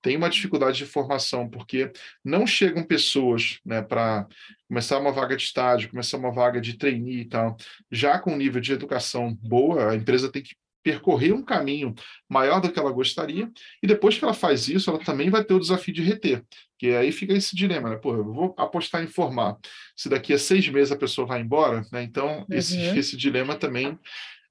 [0.00, 1.92] Tem uma dificuldade de formação, porque
[2.24, 4.26] não chegam pessoas né, para
[4.66, 7.56] começar uma vaga de estágio, começar uma vaga de trainee e tal,
[7.90, 11.94] já com nível de educação boa, a empresa tem que percorrer um caminho
[12.28, 13.50] maior do que ela gostaria,
[13.82, 16.44] e depois que ela faz isso, ela também vai ter o desafio de reter,
[16.84, 17.96] que aí fica esse dilema, né?
[17.96, 19.56] Pô, eu vou apostar em formar,
[19.96, 22.02] se daqui a seis meses a pessoa vai embora, né?
[22.02, 22.46] Então, uhum.
[22.50, 23.98] esse, esse dilema também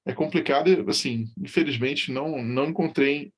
[0.04, 3.32] é complicado e, assim, infelizmente, não, não encontrei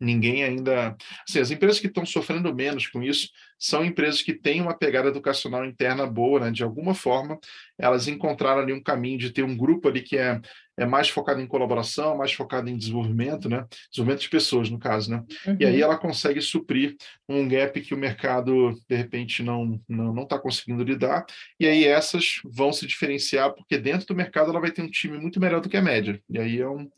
[0.00, 0.96] ninguém ainda.
[1.28, 5.10] Assim, as empresas que estão sofrendo menos com isso são empresas que têm uma pegada
[5.10, 6.50] educacional interna boa, né?
[6.50, 7.38] De alguma forma,
[7.78, 10.40] elas encontraram ali um caminho de ter um grupo ali que é,
[10.78, 13.66] é mais focado em colaboração, mais focado em desenvolvimento, né?
[13.90, 15.24] Desenvolvimento de pessoas, no caso, né?
[15.46, 15.56] Uhum.
[15.58, 15.82] E aí uhum.
[15.82, 16.96] ela consegue suprir
[17.28, 21.26] um gap que o mercado, de repente, não não não está conseguindo lidar.
[21.58, 25.18] E aí essas vão se diferenciar, porque dentro do mercado ela vai ter um time
[25.18, 26.20] muito melhor do que a média.
[26.30, 26.88] E aí é um,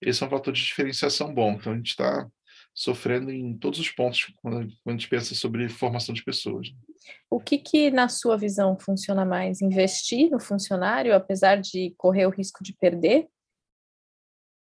[0.00, 1.52] esse é um fator de diferenciação bom.
[1.52, 2.26] Então a gente está
[2.74, 6.72] sofrendo em todos os pontos quando, a gente pensa sobre formação de pessoas.
[7.30, 9.62] O que, que, na sua visão, funciona mais?
[9.62, 13.28] Investir no funcionário, apesar de correr o risco de perder?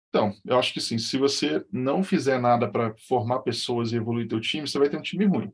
[0.09, 0.97] Então, eu acho que sim.
[0.97, 4.97] Se você não fizer nada para formar pessoas e evoluir teu time, você vai ter
[4.97, 5.51] um time ruim.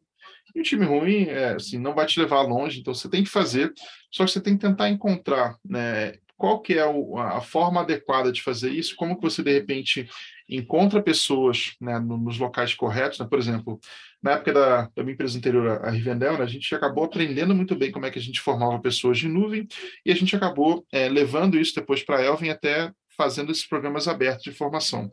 [0.55, 3.29] E um time ruim, é, assim, não vai te levar longe, então você tem que
[3.29, 3.73] fazer,
[4.11, 8.41] só que você tem que tentar encontrar né, qual que é a forma adequada de
[8.41, 10.09] fazer isso, como que você, de repente,
[10.51, 13.27] encontra pessoas né, nos locais corretos, né?
[13.27, 13.79] por exemplo,
[14.21, 17.75] na época da, da minha empresa anterior, a Rivendell, né, a gente acabou aprendendo muito
[17.75, 19.67] bem como é que a gente formava pessoas de nuvem
[20.05, 24.07] e a gente acabou é, levando isso depois para a Elvin até fazendo esses programas
[24.07, 25.05] abertos de formação.
[25.05, 25.09] O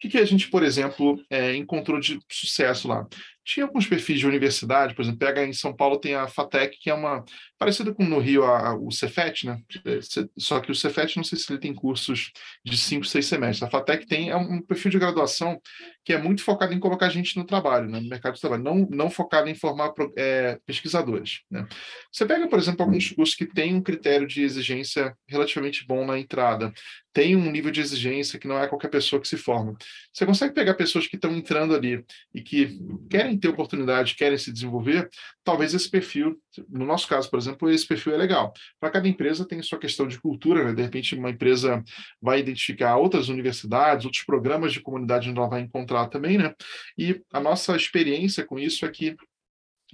[0.00, 3.06] que, que a gente, por exemplo, é, encontrou de sucesso lá?
[3.44, 6.88] Tinha alguns perfis de universidade, por exemplo, pega em São Paulo tem a FATEC, que
[6.88, 7.24] é uma
[7.58, 9.60] parecida com no Rio a, o Cefet, né?
[9.84, 9.98] É,
[10.36, 12.30] só que o Cefet não sei se ele tem cursos
[12.64, 13.62] de cinco, seis semestres.
[13.62, 15.60] A FATEC tem é um perfil de graduação
[16.04, 18.00] que é muito focado em colocar gente no trabalho, né?
[18.00, 21.40] no mercado de trabalho, não, não focado em formar é, pesquisadores.
[21.50, 21.66] Né?
[22.12, 26.18] Você pega, por exemplo, alguns cursos que têm um critério de exigência relativamente bom na
[26.18, 26.72] entrada,
[27.14, 29.76] tem um nível de exigência que não é qualquer pessoa que se forma.
[30.12, 32.04] Você consegue pegar pessoas que estão entrando ali
[32.34, 32.76] e que
[33.08, 35.08] querem ter oportunidade, querem se desenvolver,
[35.42, 38.52] talvez esse perfil, no nosso caso, por exemplo, esse perfil é legal.
[38.80, 40.72] Para cada empresa tem sua questão de cultura, né?
[40.72, 41.82] de repente uma empresa
[42.20, 46.54] vai identificar outras universidades, outros programas de comunidade onde ela vai encontrar também, né?
[46.98, 49.16] E a nossa experiência com isso é que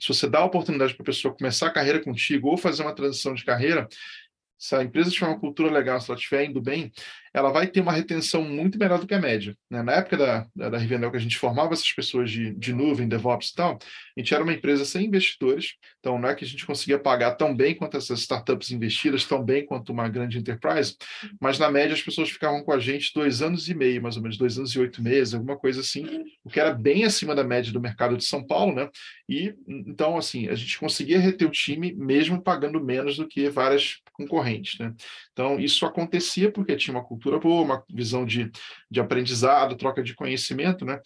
[0.00, 2.94] se você dá a oportunidade para a pessoa começar a carreira contigo ou fazer uma
[2.94, 3.86] transição de carreira,
[4.60, 6.92] se a empresa tiver uma cultura legal, se ela estiver indo bem,
[7.32, 9.56] ela vai ter uma retenção muito melhor do que a média.
[9.70, 9.82] Né?
[9.82, 13.08] Na época da, da, da Rivendell, que a gente formava essas pessoas de, de nuvem,
[13.08, 13.78] DevOps e tal,
[14.16, 17.32] a gente era uma empresa sem investidores, então não é que a gente conseguia pagar
[17.32, 20.96] tão bem quanto essas startups investidas, tão bem quanto uma grande enterprise,
[21.40, 24.22] mas na média as pessoas ficavam com a gente dois anos e meio, mais ou
[24.22, 27.44] menos, dois anos e oito meses, alguma coisa assim, o que era bem acima da
[27.44, 28.88] média do mercado de São Paulo, né?
[29.28, 33.98] E então, assim, a gente conseguia reter o time mesmo pagando menos do que várias
[34.12, 34.92] concorrentes, né?
[35.32, 38.50] Então, isso acontecia porque tinha uma boa, uma visão de,
[38.90, 41.00] de aprendizado, troca de conhecimento, né?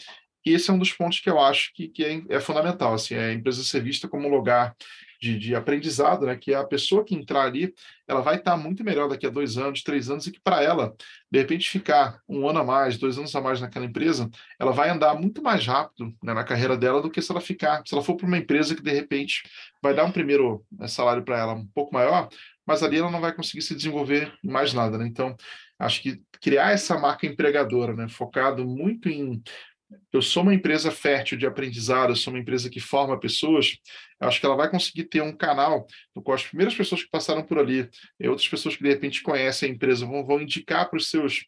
[0.44, 3.14] E esse é um dos pontos que eu acho que, que é, é fundamental, assim,
[3.14, 4.76] é a empresa ser vista como um lugar
[5.24, 6.36] de, de, aprendizado, né?
[6.36, 7.72] Que a pessoa que entrar ali,
[8.06, 10.94] ela vai estar muito melhor daqui a dois anos, três anos, e que para ela,
[11.30, 14.90] de repente, ficar um ano a mais, dois anos a mais naquela empresa, ela vai
[14.90, 18.04] andar muito mais rápido né, na carreira dela do que se ela ficar, se ela
[18.04, 19.42] for para uma empresa que de repente
[19.82, 22.28] vai dar um primeiro né, salário para ela um pouco maior,
[22.66, 25.06] mas ali ela não vai conseguir se desenvolver mais nada, né?
[25.06, 25.34] Então,
[25.78, 29.42] acho que criar essa marca empregadora, né, focado muito em
[30.12, 33.76] eu sou uma empresa fértil de aprendizado, eu sou uma empresa que forma pessoas,
[34.20, 37.42] acho que ela vai conseguir ter um canal no qual as primeiras pessoas que passaram
[37.42, 40.96] por ali, e outras pessoas que de repente conhecem a empresa, vão, vão indicar para
[40.96, 41.44] os seus,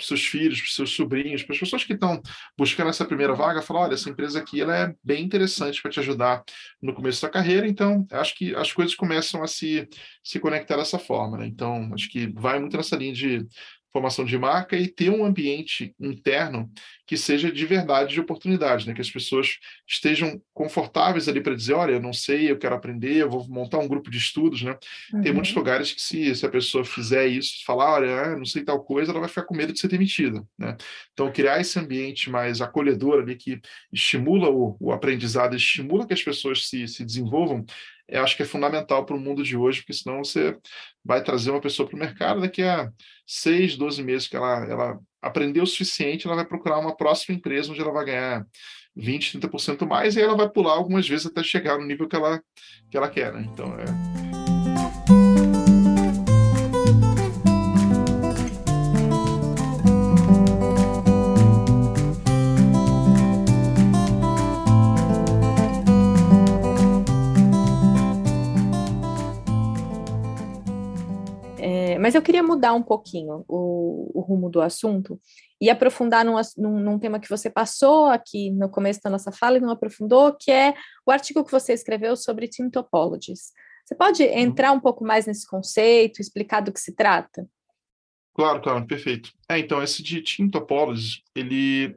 [0.00, 2.22] seus filhos, para os seus sobrinhos, para as pessoas que estão
[2.56, 6.00] buscando essa primeira vaga, falar, olha, essa empresa aqui ela é bem interessante para te
[6.00, 6.42] ajudar
[6.80, 9.88] no começo da carreira, então acho que as coisas começam a se,
[10.22, 11.46] se conectar dessa forma, né?
[11.46, 13.46] Então, acho que vai muito nessa linha de
[13.94, 16.68] formação de marca e ter um ambiente interno
[17.06, 18.92] que seja de verdade de oportunidade, né?
[18.92, 23.18] que as pessoas estejam confortáveis ali para dizer, olha, eu não sei, eu quero aprender,
[23.18, 24.76] eu vou montar um grupo de estudos, né?
[25.12, 25.22] Uhum.
[25.22, 25.58] Tem muitos uhum.
[25.58, 29.12] lugares que se, se a pessoa fizer isso, falar, olha, ah, não sei tal coisa,
[29.12, 30.76] ela vai ficar com medo de ser demitida, né?
[31.12, 33.60] Então, criar esse ambiente mais acolhedor ali que
[33.92, 37.64] estimula o, o aprendizado, estimula que as pessoas se, se desenvolvam,
[38.08, 40.56] eu acho que é fundamental para o mundo de hoje, porque senão você
[41.04, 42.90] vai trazer uma pessoa para o mercado daqui a
[43.26, 47.70] seis, doze meses que ela, ela aprendeu o suficiente, ela vai procurar uma próxima empresa
[47.70, 48.46] onde ela vai ganhar
[48.96, 52.40] 20, 30% mais, e ela vai pular algumas vezes até chegar no nível que ela,
[52.90, 53.32] que ela quer.
[53.32, 53.48] Né?
[53.50, 54.23] Então, é,
[72.04, 75.18] Mas eu queria mudar um pouquinho o, o rumo do assunto
[75.58, 79.56] e aprofundar num, num, num, tema que você passou aqui no começo da nossa fala
[79.56, 80.74] e não aprofundou, que é
[81.06, 83.52] o artigo que você escreveu sobre team topologies.
[83.86, 84.38] Você pode uhum.
[84.38, 87.48] entrar um pouco mais nesse conceito, explicar do que se trata?
[88.34, 89.32] Claro, claro, perfeito.
[89.48, 91.96] É, então, esse de Team Topologies, ele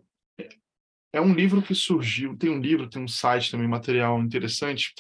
[1.11, 4.93] é um livro que surgiu, tem um livro, tem um site também, material interessante,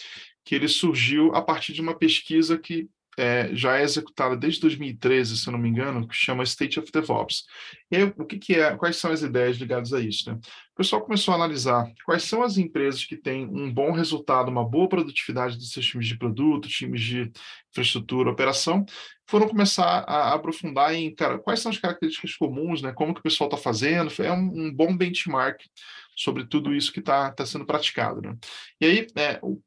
[0.43, 5.37] que ele surgiu a partir de uma pesquisa que é, já é executada desde 2013,
[5.37, 7.45] se não me engano, que chama State of DevOps.
[7.89, 10.29] E aí, o que, que, é, quais são as ideias ligadas a isso?
[10.29, 10.39] Né?
[10.73, 14.63] O pessoal começou a analisar quais são as empresas que têm um bom resultado, uma
[14.63, 17.31] boa produtividade dos seus times de produto, times de
[17.71, 18.85] infraestrutura, operação,
[19.27, 22.93] foram começar a aprofundar em, cara, quais são as características comuns, né?
[22.93, 25.59] como que o pessoal está fazendo, é um, um, bom benchmark
[26.15, 28.21] sobre tudo isso que está tá sendo praticado.
[28.21, 28.37] Né?
[28.79, 29.59] E aí, é, o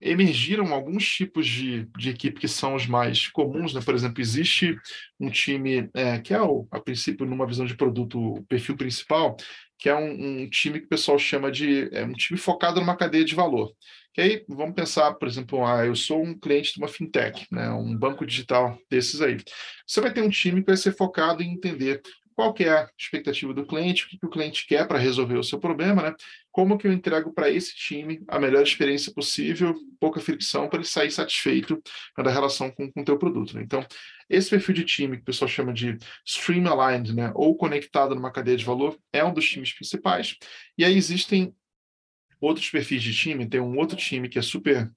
[0.00, 3.80] emergiram alguns tipos de, de equipe que são os mais comuns, né?
[3.84, 4.76] Por exemplo, existe
[5.18, 9.36] um time é, que é, o, a princípio, numa visão de produto, o perfil principal,
[9.78, 12.96] que é um, um, time que o pessoal chama de é um time focado numa
[12.96, 13.72] cadeia de valor.
[14.12, 17.70] Que aí, vamos pensar, por exemplo, ah, eu sou um cliente de uma fintech, né,
[17.70, 19.36] um banco digital desses aí.
[19.86, 22.02] Você vai ter um time que vai ser focado em entender
[22.40, 25.36] qual que é a expectativa do cliente, o que, que o cliente quer para resolver
[25.36, 26.14] o seu problema, né?
[26.50, 30.88] Como que eu entrego para esse time a melhor experiência possível, pouca fricção, para ele
[30.88, 31.78] sair satisfeito
[32.16, 33.54] da relação com o teu produto.
[33.54, 33.62] Né?
[33.62, 33.86] Então,
[34.26, 38.56] esse perfil de time que o pessoal chama de streamlined, né, ou conectado numa cadeia
[38.56, 40.36] de valor, é um dos times principais.
[40.78, 41.54] E aí existem
[42.40, 44.90] outros perfis de time, tem um outro time que é super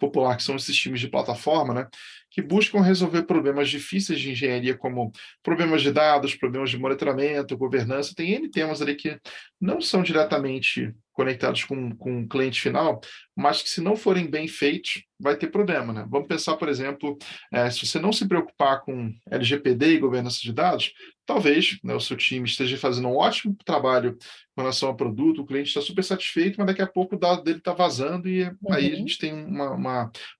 [0.00, 1.86] popular, que são esses times de plataforma, né?
[2.30, 8.14] que buscam resolver problemas difíceis de engenharia, como problemas de dados, problemas de monitoramento, governança.
[8.14, 9.18] Tem N temas ali que
[9.60, 13.00] não são diretamente conectados com, com o cliente final,
[13.36, 15.92] mas que se não forem bem feitos, vai ter problema.
[15.92, 16.06] Né?
[16.08, 17.18] Vamos pensar, por exemplo,
[17.52, 20.92] é, se você não se preocupar com LGPD e governança de dados,
[21.26, 24.16] talvez né, o seu time esteja fazendo um ótimo trabalho
[24.54, 27.42] com relação ao produto, o cliente está super satisfeito, mas daqui a pouco o dado
[27.42, 28.72] dele está vazando e uhum.
[28.72, 28.96] aí a uhum.
[28.96, 29.89] gente tem uma, uma,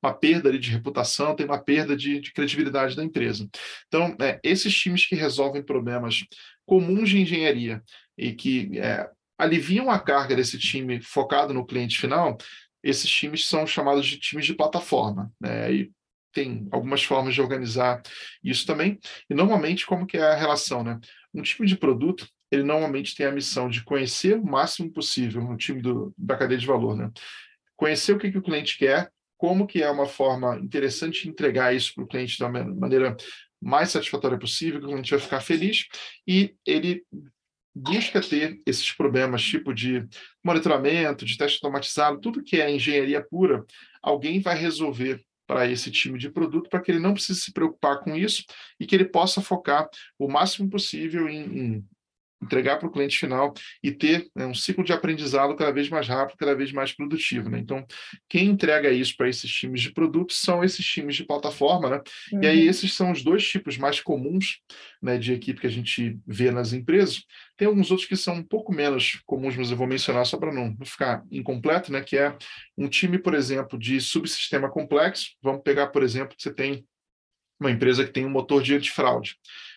[0.03, 3.49] uma, perda ali de reputação, tem uma perda de, de credibilidade da empresa.
[3.87, 6.25] Então, é, esses times que resolvem problemas
[6.67, 7.83] comuns de engenharia
[8.17, 9.09] e que é,
[9.39, 12.37] aliviam a carga desse time focado no cliente final,
[12.83, 15.33] esses times são chamados de times de plataforma.
[15.41, 15.73] Né?
[15.73, 15.91] E
[16.33, 18.03] tem algumas formas de organizar
[18.43, 18.99] isso também.
[19.29, 20.83] E normalmente, como que é a relação?
[20.83, 20.99] Né?
[21.35, 25.57] Um time de produto, ele normalmente tem a missão de conhecer o máximo possível no
[25.57, 26.97] time do, da cadeia de valor.
[26.97, 27.11] Né?
[27.77, 29.11] Conhecer o que, que o cliente quer,
[29.41, 33.17] como que é uma forma interessante de entregar isso para o cliente da maneira
[33.59, 35.87] mais satisfatória possível, que o cliente vai ficar feliz,
[36.29, 37.03] e ele
[37.75, 40.07] busca ter esses problemas, tipo de
[40.45, 43.65] monitoramento, de teste automatizado, tudo que é engenharia pura,
[44.03, 48.01] alguém vai resolver para esse time de produto, para que ele não precise se preocupar
[48.01, 48.45] com isso
[48.79, 51.85] e que ele possa focar o máximo possível em, em
[52.43, 56.09] entregar para o cliente final e ter né, um ciclo de aprendizado cada vez mais
[56.09, 57.51] rápido, cada vez mais produtivo.
[57.51, 57.59] Né?
[57.59, 57.85] Então,
[58.29, 62.01] quem entrega isso para esses times de produtos são esses times de plataforma, né?
[62.33, 62.43] Uhum.
[62.43, 62.71] E aí uhum.
[62.71, 64.61] esses são os dois tipos mais comuns
[65.03, 67.25] né, de equipe que a gente vê nas empresas.
[67.57, 70.53] Tem alguns outros que são um pouco menos comuns, mas eu vou mencionar só para
[70.53, 72.01] não, não ficar incompleto, né?
[72.01, 72.37] Que é
[72.77, 75.31] um time, por exemplo, de subsistema complexo.
[75.43, 76.87] Vamos pegar, por exemplo, que você tem
[77.61, 79.37] uma empresa que tem um motor de antifraude.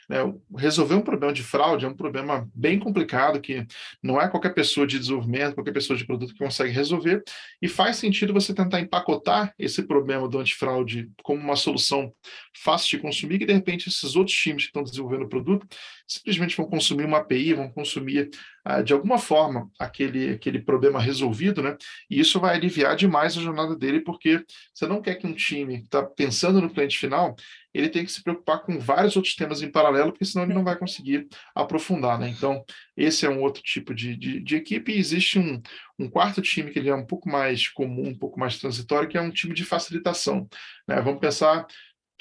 [0.09, 0.17] Né?
[0.57, 3.65] Resolver um problema de fraude é um problema bem complicado que
[4.01, 7.23] não é qualquer pessoa de desenvolvimento, qualquer pessoa de produto que consegue resolver,
[7.61, 12.13] e faz sentido você tentar empacotar esse problema do antifraude como uma solução
[12.55, 15.67] fácil de consumir, que de repente esses outros times que estão desenvolvendo o produto
[16.07, 18.29] simplesmente vão consumir uma API, vão consumir
[18.65, 21.75] ah, de alguma forma aquele, aquele problema resolvido, né?
[22.09, 25.79] E isso vai aliviar demais a jornada dele, porque você não quer que um time
[25.79, 27.35] que está pensando no cliente final,
[27.73, 30.63] ele tem que se preocupar com vários outros temas em paralelo, porque senão ele não
[30.63, 32.29] vai conseguir aprofundar, né?
[32.29, 32.63] Então,
[32.95, 35.61] esse é um outro tipo de, de, de equipe, e existe um,
[35.97, 39.17] um quarto time que ele é um pouco mais comum, um pouco mais transitório, que
[39.17, 40.47] é um time de facilitação.
[40.87, 41.01] Né?
[41.01, 41.65] Vamos pensar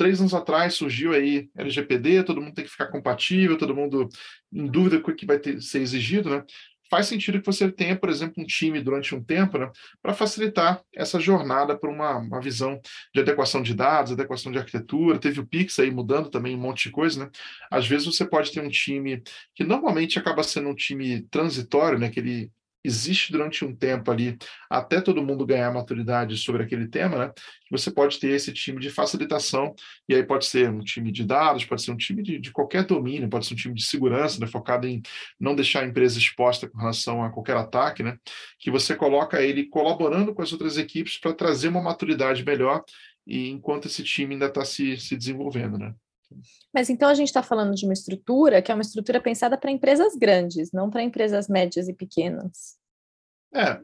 [0.02, 4.08] três anos atrás surgiu aí LGPD, todo mundo tem que ficar compatível, todo mundo
[4.52, 6.42] em dúvida com o que vai ter, ser exigido, né?
[6.90, 9.70] Faz sentido que você tenha, por exemplo, um time durante um tempo, né,
[10.02, 12.80] para facilitar essa jornada para uma, uma visão
[13.14, 15.20] de adequação de dados, adequação de arquitetura.
[15.20, 17.30] Teve o Pix aí mudando também um monte de coisa, né?
[17.70, 19.22] Às vezes você pode ter um time
[19.54, 22.50] que normalmente acaba sendo um time transitório, né, que ele
[22.84, 24.36] existe durante um tempo ali,
[24.68, 27.32] até todo mundo ganhar maturidade sobre aquele tema, né?
[27.70, 29.74] Você pode ter esse time de facilitação,
[30.08, 32.84] e aí pode ser um time de dados, pode ser um time de, de qualquer
[32.84, 34.46] domínio, pode ser um time de segurança, né?
[34.46, 35.00] focado em
[35.38, 38.18] não deixar a empresa exposta com relação a qualquer ataque, né?
[38.58, 42.84] Que você coloca ele colaborando com as outras equipes para trazer uma maturidade melhor,
[43.26, 45.94] e enquanto esse time ainda está se, se desenvolvendo, né?
[46.72, 49.70] Mas então a gente está falando de uma estrutura que é uma estrutura pensada para
[49.70, 52.76] empresas grandes, não para empresas médias e pequenas.
[53.54, 53.78] É,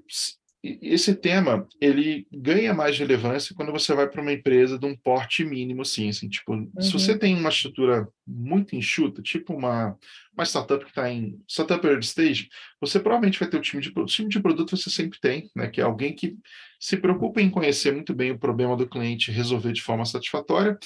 [0.63, 5.45] esse tema ele ganha mais relevância quando você vai para uma empresa de um porte
[5.45, 6.09] mínimo, sim.
[6.09, 6.71] Assim, tipo, uhum.
[6.81, 9.97] se você tem uma estrutura muito enxuta, tipo uma,
[10.33, 12.49] uma startup que está em startup early stage,
[12.81, 14.11] você provavelmente vai ter o time de produto.
[14.11, 15.69] O time de produto você sempre tem, né?
[15.69, 16.37] Que é alguém que
[16.81, 20.77] se preocupa em conhecer muito bem o problema do cliente, resolver de forma satisfatória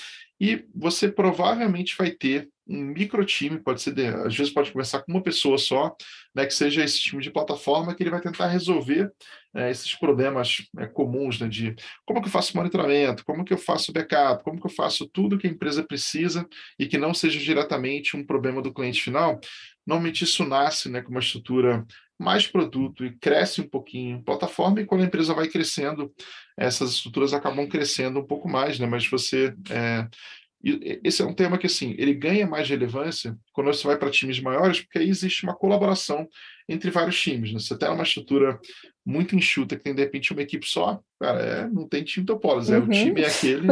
[0.42, 5.00] e você provavelmente vai ter um micro time, pode ser, de, às vezes pode começar
[5.00, 5.94] com uma pessoa só,
[6.34, 9.08] né, que seja esse time de plataforma que ele vai tentar resolver
[9.54, 13.58] é, esses problemas é, comuns, né, de como que eu faço monitoramento, como que eu
[13.58, 16.44] faço backup, como que eu faço tudo que a empresa precisa
[16.76, 19.38] e que não seja diretamente um problema do cliente final.
[19.86, 21.86] Normalmente isso nasce né, com uma estrutura
[22.18, 26.12] mais produto e cresce um pouquinho plataforma, e quando a empresa vai crescendo,
[26.56, 28.86] essas estruturas acabam crescendo um pouco mais, né?
[28.86, 29.54] Mas você.
[29.70, 30.06] É,
[31.02, 34.38] esse é um tema que, assim, ele ganha mais relevância quando você vai para times
[34.38, 36.28] maiores, porque aí existe uma colaboração
[36.68, 37.52] entre vários times.
[37.52, 37.58] Né?
[37.58, 38.60] Você tem uma estrutura
[39.04, 42.72] muito enxuta, que tem, de repente, uma equipe só, cara, é, não tem time topólise,
[42.72, 42.90] é, o uhum.
[42.90, 43.66] time é aquele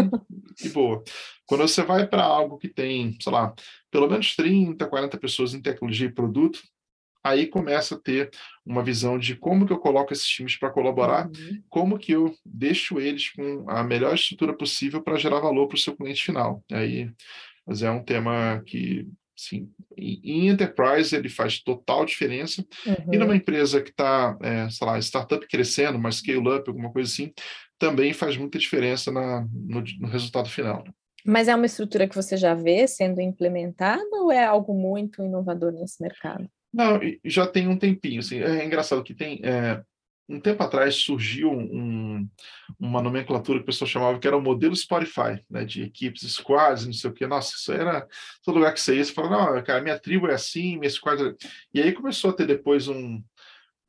[0.64, 1.02] e boa.
[1.46, 3.54] Quando você vai para algo que tem, sei lá,
[3.90, 6.60] pelo menos 30, 40 pessoas em tecnologia e produto,
[7.22, 8.30] aí começa a ter
[8.64, 11.62] uma visão de como que eu coloco esses times para colaborar, uhum.
[11.68, 15.78] como que eu deixo eles com a melhor estrutura possível para gerar valor para o
[15.78, 16.62] seu cliente final.
[16.70, 17.10] Aí,
[17.66, 19.06] mas é um tema que,
[19.36, 23.12] sim, em enterprise ele faz total diferença uhum.
[23.12, 27.10] e numa empresa que está, é, sei lá, startup crescendo, uma scale up, alguma coisa
[27.10, 27.32] assim,
[27.78, 30.84] também faz muita diferença na, no, no resultado final.
[31.24, 35.72] Mas é uma estrutura que você já vê sendo implementada ou é algo muito inovador
[35.72, 36.48] nesse mercado?
[36.72, 38.20] Não, já tem um tempinho.
[38.20, 39.40] Assim, é engraçado que tem.
[39.42, 39.82] É,
[40.30, 42.28] um tempo atrás surgiu um,
[42.78, 46.86] uma nomenclatura que o pessoal chamava que era o modelo Spotify, né, de equipes, squads,
[46.86, 47.26] não sei o quê.
[47.26, 48.06] Nossa, isso era
[48.44, 51.20] todo lugar que você ia, você fala, não, cara, minha tribo é assim, minha squad.
[51.20, 51.34] É...
[51.74, 53.20] E aí começou a ter depois um,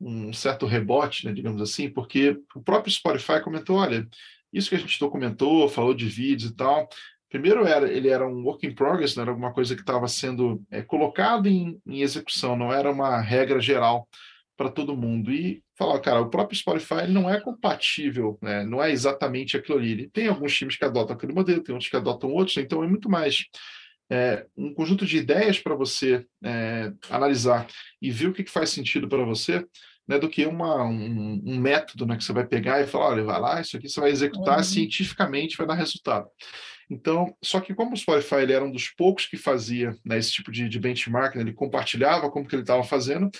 [0.00, 4.06] um certo rebote, né, digamos assim, porque o próprio Spotify comentou: olha,
[4.52, 6.88] isso que a gente documentou, falou de vídeos e tal,
[7.32, 10.82] Primeiro, era, ele era um work in progress, era alguma coisa que estava sendo é,
[10.82, 14.06] colocado em, em, execução, não era uma regra geral
[14.54, 15.32] para todo mundo.
[15.32, 18.64] E falar, cara, o próprio Spotify não é compatível, né?
[18.64, 19.92] não é exatamente aquilo ali.
[19.92, 22.86] Ele tem alguns times que adotam aquele modelo, tem outros que adotam outros, então é
[22.86, 23.46] muito mais
[24.10, 27.66] é, um conjunto de ideias para você é, analisar
[28.02, 29.66] e ver o que, que faz sentido para você
[30.06, 33.24] né, do que uma, um, um, método né, que você vai pegar e falar, olha,
[33.24, 34.64] vai lá, isso aqui você vai executar uhum.
[34.64, 36.28] cientificamente, vai dar resultado.
[36.92, 40.30] Então, só que como o Spotify ele era um dos poucos que fazia né, esse
[40.30, 43.30] tipo de, de benchmark, né, ele compartilhava como que ele estava fazendo,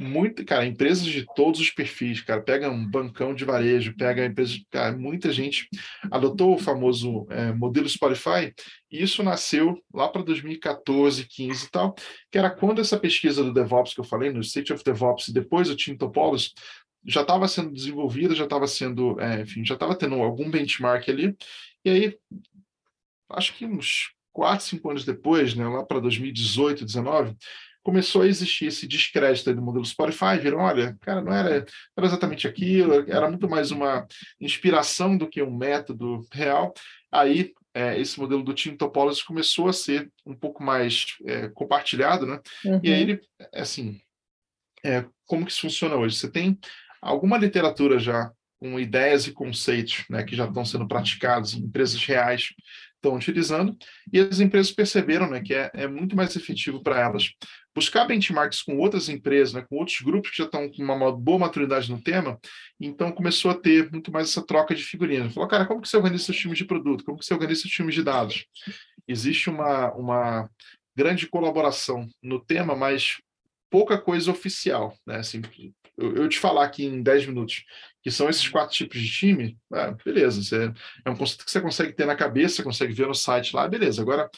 [0.00, 4.64] muito, cara, empresas de todos os perfis, cara, pega um bancão de varejo, pega empresas,
[4.70, 5.68] cara, muita gente
[6.10, 8.52] adotou o famoso é, modelo Spotify,
[8.90, 11.94] e isso nasceu lá para 2014, 15 e tal,
[12.30, 15.68] que era quando essa pesquisa do DevOps que eu falei, no State of DevOps, depois
[15.68, 16.50] o Team Topology,
[17.04, 21.36] já estava sendo desenvolvida, já estava sendo, é, enfim, já estava tendo algum benchmark ali,
[21.84, 22.18] e aí
[23.32, 27.36] acho que uns 4, 5 anos depois, né, lá para 2018, 2019,
[27.82, 31.66] começou a existir esse descrédito do modelo Spotify, viram, olha, cara, não era,
[31.96, 34.06] era exatamente aquilo, era muito mais uma
[34.40, 36.72] inspiração do que um método real.
[37.10, 42.26] Aí, é, esse modelo do Team Topology começou a ser um pouco mais é, compartilhado,
[42.26, 42.40] né?
[42.64, 42.80] Uhum.
[42.82, 43.10] E aí uhum.
[43.10, 43.20] ele,
[43.52, 44.00] assim,
[44.84, 46.16] é, como que isso funciona hoje?
[46.16, 46.58] Você tem
[47.00, 48.30] alguma literatura já
[48.60, 52.54] com ideias e conceitos né, que já estão sendo praticados em empresas reais
[53.02, 53.76] estão utilizando,
[54.12, 57.30] e as empresas perceberam né, que é, é muito mais efetivo para elas
[57.74, 61.38] buscar benchmarks com outras empresas, né, com outros grupos que já estão com uma boa
[61.38, 62.38] maturidade no tema,
[62.80, 65.34] então começou a ter muito mais essa troca de figurinhas.
[65.34, 67.04] Falou, cara, como que você organiza seus times de produto?
[67.04, 68.46] Como que você organiza seus times de dados?
[69.08, 70.50] Existe uma, uma
[70.94, 73.20] grande colaboração no tema, mas
[73.70, 75.16] pouca coisa oficial, né?
[75.16, 75.40] Assim,
[76.02, 77.64] eu, eu te falar aqui em 10 minutos
[78.02, 80.72] que são esses quatro tipos de time, ah, beleza, você,
[81.04, 84.02] é um conceito que você consegue ter na cabeça, consegue ver no site lá, beleza.
[84.02, 84.28] Agora,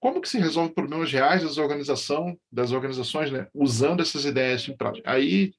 [0.00, 4.76] como que se resolve problemas reais das organização, das organizações, né, usando essas ideias em
[4.76, 5.08] prática?
[5.08, 5.52] Aí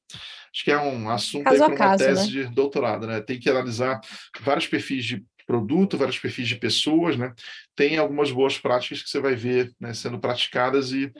[0.53, 2.27] acho que é um assunto para uma caso, tese né?
[2.27, 3.21] de doutorado, né?
[3.21, 4.01] Tem que analisar
[4.41, 7.33] vários perfis de produto, vários perfis de pessoas, né?
[7.75, 11.11] Tem algumas boas práticas que você vai ver né, sendo praticadas e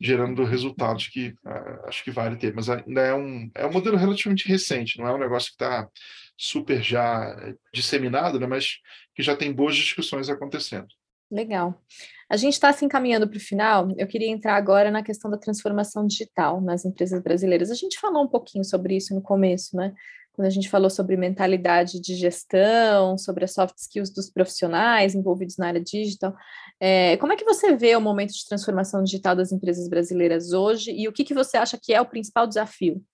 [0.00, 3.96] gerando resultados que uh, acho que vale ter, mas ainda é um, é um modelo
[3.96, 5.88] relativamente recente, não é um negócio que está
[6.36, 7.36] super já
[7.72, 8.78] disseminado, né, mas
[9.14, 10.88] que já tem boas discussões acontecendo.
[11.30, 11.82] Legal.
[12.28, 13.88] A gente está se encaminhando para o final.
[13.96, 17.70] Eu queria entrar agora na questão da transformação digital nas empresas brasileiras.
[17.70, 19.94] A gente falou um pouquinho sobre isso no começo, né?
[20.32, 25.58] Quando a gente falou sobre mentalidade de gestão, sobre as soft skills dos profissionais envolvidos
[25.58, 26.34] na área digital.
[26.80, 30.90] É, como é que você vê o momento de transformação digital das empresas brasileiras hoje
[30.90, 33.04] e o que, que você acha que é o principal desafio?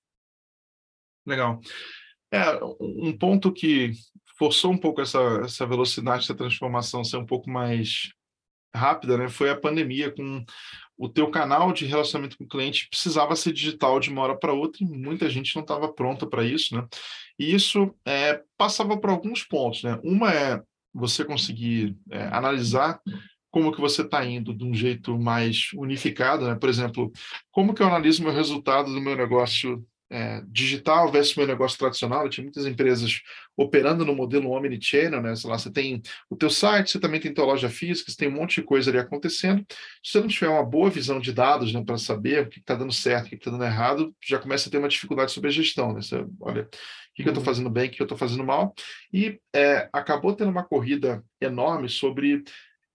[1.26, 1.60] Legal.
[2.32, 2.42] É,
[2.80, 3.92] um ponto que
[4.38, 8.12] forçou um pouco essa, essa velocidade essa transformação ser um pouco mais
[8.74, 10.44] rápida, né, foi a pandemia com
[10.98, 14.52] o teu canal de relacionamento com o cliente precisava ser digital de uma hora para
[14.52, 16.86] outra e muita gente não estava pronta para isso, né?
[17.38, 19.98] E isso é, passava por alguns pontos, né?
[20.02, 20.60] Uma é
[20.92, 23.00] você conseguir é, analisar
[23.50, 26.56] como que você está indo de um jeito mais unificado, né?
[26.56, 27.12] Por exemplo,
[27.52, 32.24] como que eu analiso meu resultado do meu negócio é, digital versus meu negócio tradicional.
[32.24, 33.20] Eu tinha muitas empresas
[33.56, 35.34] operando no modelo omnichannel, né?
[35.34, 36.00] Sei lá, você tem
[36.30, 38.90] o teu site, você também tem tua loja física, você tem um monte de coisa
[38.90, 39.64] ali acontecendo.
[40.02, 42.74] Se você não tiver uma boa visão de dados, né, para saber o que está
[42.74, 45.52] dando certo, o que está dando errado, já começa a ter uma dificuldade sobre a
[45.52, 46.00] gestão, né?
[46.00, 46.68] Você, olha, o
[47.14, 47.44] que, que eu estou uhum.
[47.44, 48.74] fazendo bem, o que eu estou fazendo mal.
[49.12, 52.44] E é, acabou tendo uma corrida enorme sobre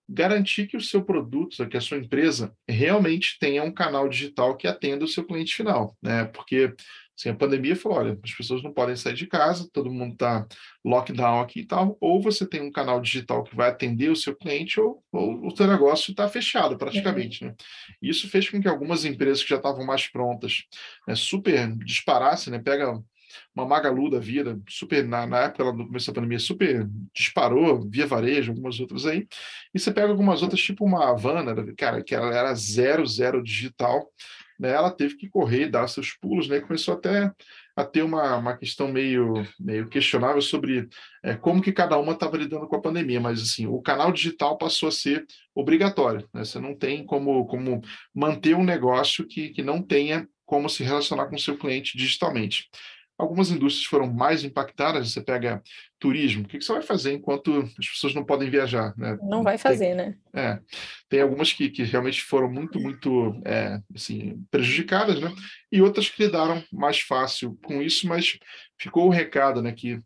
[0.07, 4.67] garantir que o seu produto, que a sua empresa realmente tenha um canal digital que
[4.67, 6.25] atenda o seu cliente final, né?
[6.25, 6.73] Porque
[7.17, 10.47] Assim, a pandemia falou, olha, as pessoas não podem sair de casa, todo mundo está
[10.83, 14.35] lockdown aqui e tal, ou você tem um canal digital que vai atender o seu
[14.35, 17.43] cliente, ou, ou o seu negócio está fechado praticamente.
[17.43, 17.49] Uhum.
[17.51, 17.55] Né?
[18.01, 20.63] Isso fez com que algumas empresas que já estavam mais prontas
[21.07, 22.59] né, super disparassem, né?
[22.59, 22.99] Pega
[23.55, 28.05] uma Magalu da vida, super, na, na época do começo da pandemia, super disparou, via
[28.05, 29.27] varejo, algumas outras aí,
[29.73, 34.07] e você pega algumas outras, tipo uma Havana, cara, que era zero, zero digital,
[34.59, 37.31] né, ela teve que correr, dar seus pulos, né, começou até
[37.75, 40.87] a ter uma, uma questão meio, meio questionável sobre
[41.23, 44.57] é, como que cada uma estava lidando com a pandemia, mas assim, o canal digital
[44.57, 45.25] passou a ser
[45.55, 46.43] obrigatório, né?
[46.43, 47.81] você não tem como, como
[48.13, 52.69] manter um negócio que, que não tenha como se relacionar com o seu cliente digitalmente.
[53.17, 55.11] Algumas indústrias foram mais impactadas.
[55.11, 55.61] Você pega
[55.99, 58.93] turismo, o que, você vai fazer enquanto as pessoas não podem viajar?
[58.97, 59.17] Né?
[59.21, 60.17] Não vai fazer, tem, né?
[60.33, 60.59] É,
[61.07, 65.31] tem algumas que, que realmente foram muito, muito é, assim, prejudicadas, né?
[65.71, 68.37] E outras que lidaram mais fácil com isso, mas
[68.77, 69.71] ficou o recado, né?
[69.71, 69.99] Que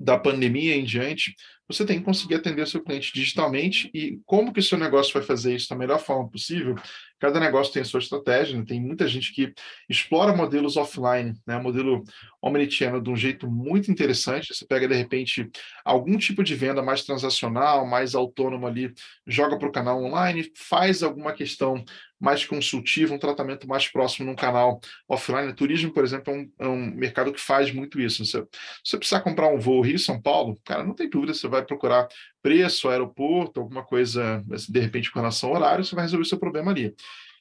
[0.00, 1.34] da pandemia em diante,
[1.68, 5.12] você tem que conseguir atender o seu cliente digitalmente e como que o seu negócio
[5.12, 6.76] vai fazer isso da melhor forma possível.
[7.18, 8.64] Cada negócio tem a sua estratégia, né?
[8.66, 9.52] tem muita gente que
[9.88, 11.58] explora modelos offline, né?
[11.58, 12.04] modelo
[12.40, 14.54] omnichannel de um jeito muito interessante.
[14.54, 15.50] Você pega, de repente,
[15.84, 18.92] algum tipo de venda mais transacional, mais autônomo ali,
[19.26, 21.84] joga para o canal online, faz alguma questão
[22.18, 25.52] mais consultiva, um tratamento mais próximo num canal offline.
[25.52, 28.24] Turismo, por exemplo, é um, é um mercado que faz muito isso.
[28.24, 28.42] Se
[28.84, 32.08] você precisar comprar um voo Rio-São Paulo, cara, não tem dúvida, você vai procurar
[32.42, 36.38] preço, aeroporto, alguma coisa, de repente, com relação ao horário, você vai resolver o seu
[36.38, 36.94] problema ali.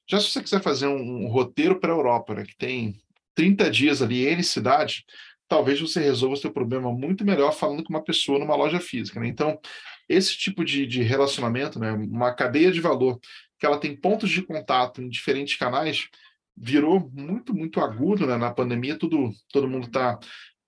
[0.07, 2.99] Já se você quiser fazer um, um roteiro para a Europa, né, que tem
[3.33, 5.05] 30 dias ali, N cidade,
[5.47, 9.19] talvez você resolva o seu problema muito melhor falando com uma pessoa numa loja física.
[9.19, 9.27] Né?
[9.27, 9.59] Então,
[10.07, 13.19] esse tipo de, de relacionamento, né, uma cadeia de valor
[13.59, 16.07] que ela tem pontos de contato em diferentes canais,
[16.55, 18.37] virou muito, muito agudo né?
[18.37, 18.97] na pandemia.
[18.97, 20.19] Tudo, todo mundo está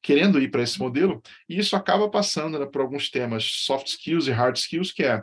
[0.01, 4.27] querendo ir para esse modelo, e isso acaba passando né, por alguns temas soft skills
[4.27, 5.21] e hard skills, que é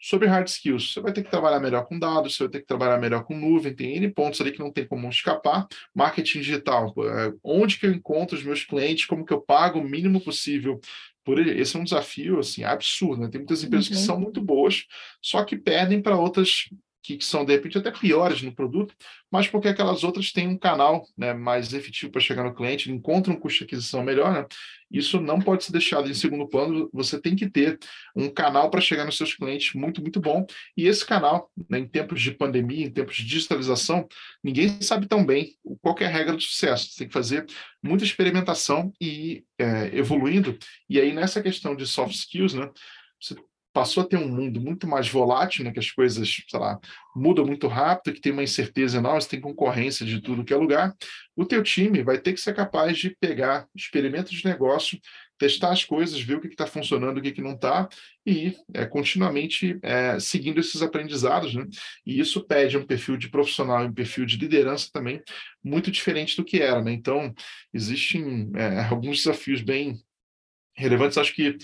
[0.00, 2.66] sobre hard skills, você vai ter que trabalhar melhor com dados, você vai ter que
[2.66, 5.66] trabalhar melhor com nuvem, tem N pontos ali que não tem como escapar.
[5.94, 9.84] Marketing digital, é, onde que eu encontro os meus clientes, como que eu pago o
[9.84, 10.78] mínimo possível
[11.24, 11.58] por ele.
[11.58, 13.28] Esse é um desafio assim absurdo, né?
[13.28, 13.96] Tem muitas empresas uhum.
[13.96, 14.84] que são muito boas,
[15.22, 16.68] só que perdem para outras
[17.04, 18.94] que, que, são, de repente, até piores no produto,
[19.30, 23.34] mas porque aquelas outras têm um canal né, mais efetivo para chegar no cliente, encontram
[23.34, 24.46] um custo de aquisição melhor, né?
[24.90, 27.78] Isso não pode ser deixado em segundo plano, você tem que ter
[28.16, 30.46] um canal para chegar nos seus clientes muito, muito bom.
[30.74, 34.08] E esse canal, né, em tempos de pandemia, em tempos de digitalização,
[34.42, 36.86] ninguém sabe tão bem qual é a regra do sucesso.
[36.86, 37.44] Você tem que fazer
[37.82, 40.56] muita experimentação e ir é, evoluindo.
[40.88, 42.70] E aí, nessa questão de soft skills, né?
[43.20, 43.34] Você
[43.74, 46.78] passou a ter um mundo muito mais volátil, né, que as coisas, sei lá,
[47.14, 50.56] mudam muito rápido, que tem uma incerteza enorme, você tem concorrência de tudo que é
[50.56, 50.94] lugar,
[51.34, 54.96] o teu time vai ter que ser capaz de pegar experimentos de negócio,
[55.36, 57.88] testar as coisas, ver o que está funcionando, o que, que não está,
[58.24, 61.66] e é, continuamente é, seguindo esses aprendizados, né?
[62.06, 65.20] E isso pede um perfil de profissional e um perfil de liderança também
[65.62, 66.92] muito diferente do que era, né?
[66.92, 67.34] Então,
[67.72, 69.98] existem é, alguns desafios bem
[70.76, 71.18] relevantes.
[71.18, 71.56] Acho que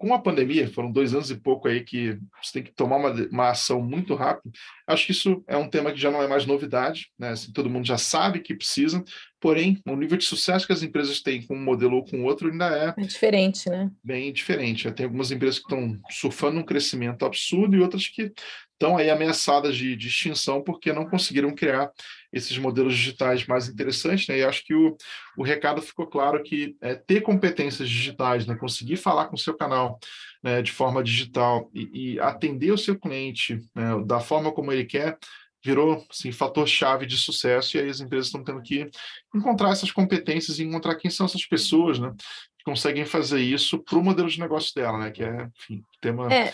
[0.00, 3.10] com a pandemia, foram dois anos e pouco aí que você tem que tomar uma,
[3.30, 4.50] uma ação muito rápido.
[4.86, 7.28] Acho que isso é um tema que já não é mais novidade, né?
[7.28, 9.04] Assim, todo mundo já sabe que precisa,
[9.38, 12.50] porém, o nível de sucesso que as empresas têm com um modelo ou com outro
[12.50, 13.90] ainda é, é diferente, né?
[14.02, 14.90] Bem diferente.
[14.92, 18.32] Tem algumas empresas que estão surfando um crescimento absurdo e outras que
[18.72, 21.90] estão aí ameaçadas de, de extinção porque não conseguiram criar
[22.32, 24.38] esses modelos digitais mais interessantes, né?
[24.38, 24.96] E acho que o,
[25.36, 28.54] o recado ficou claro que é, ter competências digitais, né?
[28.54, 29.98] Conseguir falar com o seu canal
[30.42, 34.84] né, de forma digital e, e atender o seu cliente né, da forma como ele
[34.84, 35.18] quer,
[35.62, 38.88] virou assim, fator-chave de sucesso, e aí as empresas estão tendo que
[39.34, 42.12] encontrar essas competências e encontrar quem são essas pessoas, né?
[42.58, 45.10] Que conseguem fazer isso para o modelo de negócio dela, né?
[45.10, 46.52] Que é, enfim, tema é,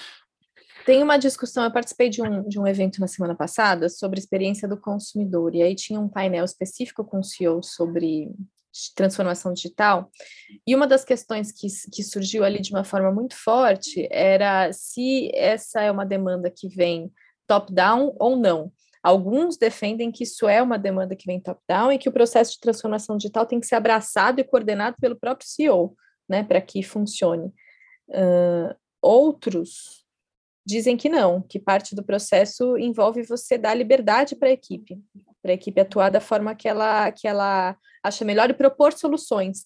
[0.86, 4.68] tem uma discussão, eu participei de um, de um evento na semana passada sobre experiência
[4.68, 8.30] do consumidor, e aí tinha um painel específico com o CEO sobre
[8.94, 10.08] transformação digital,
[10.64, 15.28] e uma das questões que, que surgiu ali de uma forma muito forte era se
[15.34, 17.10] essa é uma demanda que vem
[17.48, 18.70] top-down ou não.
[19.02, 22.60] Alguns defendem que isso é uma demanda que vem top-down e que o processo de
[22.60, 25.96] transformação digital tem que ser abraçado e coordenado pelo próprio CEO,
[26.28, 27.52] né, para que funcione.
[28.08, 28.72] Uh,
[29.02, 30.05] outros
[30.66, 35.00] dizem que não, que parte do processo envolve você dar liberdade para a equipe,
[35.40, 39.64] para a equipe atuar da forma que ela, que ela acha melhor e propor soluções,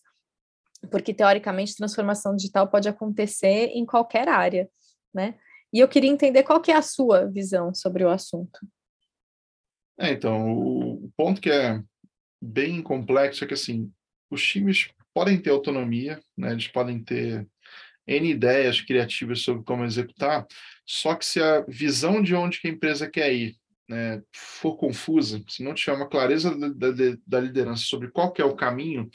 [0.91, 4.69] porque teoricamente transformação digital pode acontecer em qualquer área,
[5.13, 5.39] né?
[5.73, 8.59] E eu queria entender qual que é a sua visão sobre o assunto.
[9.99, 11.83] É, então, o ponto que é
[12.43, 13.91] bem complexo é que assim,
[14.31, 16.53] os times podem ter autonomia, né?
[16.53, 17.49] Eles podem ter
[18.11, 20.47] N ideias criativas sobre como executar,
[20.85, 23.55] só que se a visão de onde que a empresa quer ir
[23.89, 28.45] né, for confusa, se não tiver uma clareza da, da, da liderança sobre qual é
[28.45, 29.09] o caminho,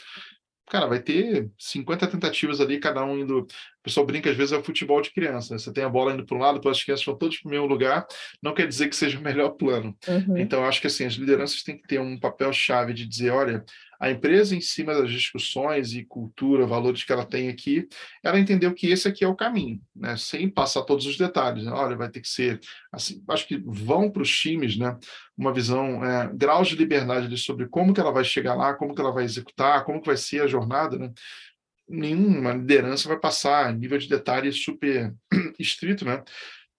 [0.67, 3.45] cara, vai ter 50 tentativas ali, cada um indo.
[3.85, 5.53] O pessoal brinca, às vezes, é o futebol de criança.
[5.53, 5.59] Né?
[5.59, 7.67] Você tem a bola indo para um lado, as crianças vão todos para o mesmo
[7.67, 8.07] lugar,
[8.41, 9.95] não quer dizer que seja o melhor plano.
[10.07, 10.39] Uhum.
[10.39, 13.63] Então, acho que assim, as lideranças têm que ter um papel-chave de dizer: olha,
[13.99, 17.87] a empresa, em cima das discussões e cultura, valores que ela tem aqui,
[18.23, 20.17] ela entendeu que esse aqui é o caminho, né?
[20.17, 21.65] sem passar todos os detalhes.
[21.65, 21.71] Né?
[21.71, 22.59] Olha, vai ter que ser
[22.91, 23.23] assim.
[23.27, 24.97] Acho que vão para os times, né?
[25.37, 29.01] Uma visão, é, graus de liberdade sobre como que ela vai chegar lá, como que
[29.01, 31.11] ela vai executar, como que vai ser a jornada, né?
[31.87, 35.13] Nenhuma liderança vai passar nível de detalhe super
[35.59, 36.23] estrito, né?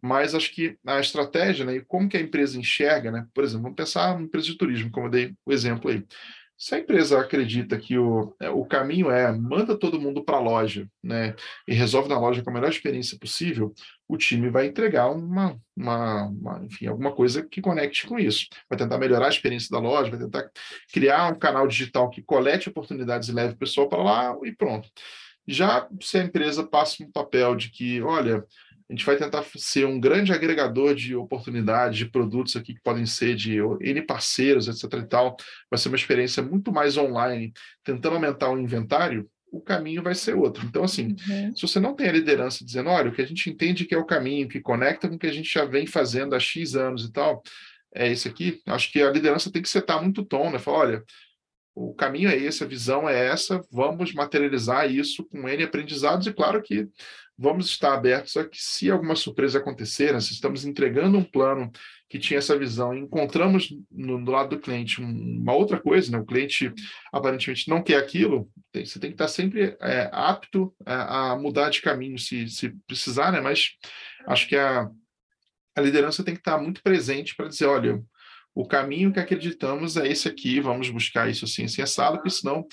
[0.02, 1.76] Mas acho que a estratégia, né?
[1.76, 3.26] E como que a empresa enxerga, né?
[3.34, 6.04] Por exemplo, vamos pensar uma empresa de turismo, como eu dei o exemplo aí
[6.58, 10.40] se a empresa acredita que o, é, o caminho é manda todo mundo para a
[10.40, 11.34] loja né,
[11.68, 13.74] e resolve na loja com a melhor experiência possível,
[14.08, 18.46] o time vai entregar uma, uma, uma, enfim, alguma coisa que conecte com isso.
[18.70, 20.50] Vai tentar melhorar a experiência da loja, vai tentar
[20.92, 24.88] criar um canal digital que colete oportunidades e leve o pessoal para lá e pronto.
[25.46, 28.44] Já se a empresa passa um papel de que, olha,
[28.88, 33.04] a gente vai tentar ser um grande agregador de oportunidades, de produtos aqui que podem
[33.04, 35.00] ser de N parceiros, etc.
[35.00, 35.36] e tal.
[35.68, 40.34] Vai ser uma experiência muito mais online, tentando aumentar o inventário, o caminho vai ser
[40.34, 40.64] outro.
[40.64, 41.56] Então, assim, uhum.
[41.56, 43.98] se você não tem a liderança dizendo, olha, o que a gente entende que é
[43.98, 47.04] o caminho, que conecta com o que a gente já vem fazendo há X anos
[47.04, 47.42] e tal,
[47.94, 50.58] é esse aqui, acho que a liderança tem que setar muito tom, né?
[50.58, 51.04] Falar, olha,
[51.74, 56.32] o caminho é esse, a visão é essa, vamos materializar isso com N aprendizados, e
[56.32, 56.88] claro que
[57.38, 61.70] vamos estar abertos a que, se alguma surpresa acontecer, né, se estamos entregando um plano
[62.08, 66.18] que tinha essa visão e encontramos no, do lado do cliente uma outra coisa, né,
[66.18, 66.72] o cliente
[67.12, 71.68] aparentemente não quer aquilo, tem, você tem que estar sempre é, apto a, a, mudar
[71.68, 73.72] de caminho se, se precisar, né, mas
[74.26, 74.88] acho que a,
[75.76, 78.02] a liderança tem que estar muito presente para dizer, olha,
[78.54, 82.66] o caminho que acreditamos é esse aqui, vamos buscar isso assim, assim, assado, porque senão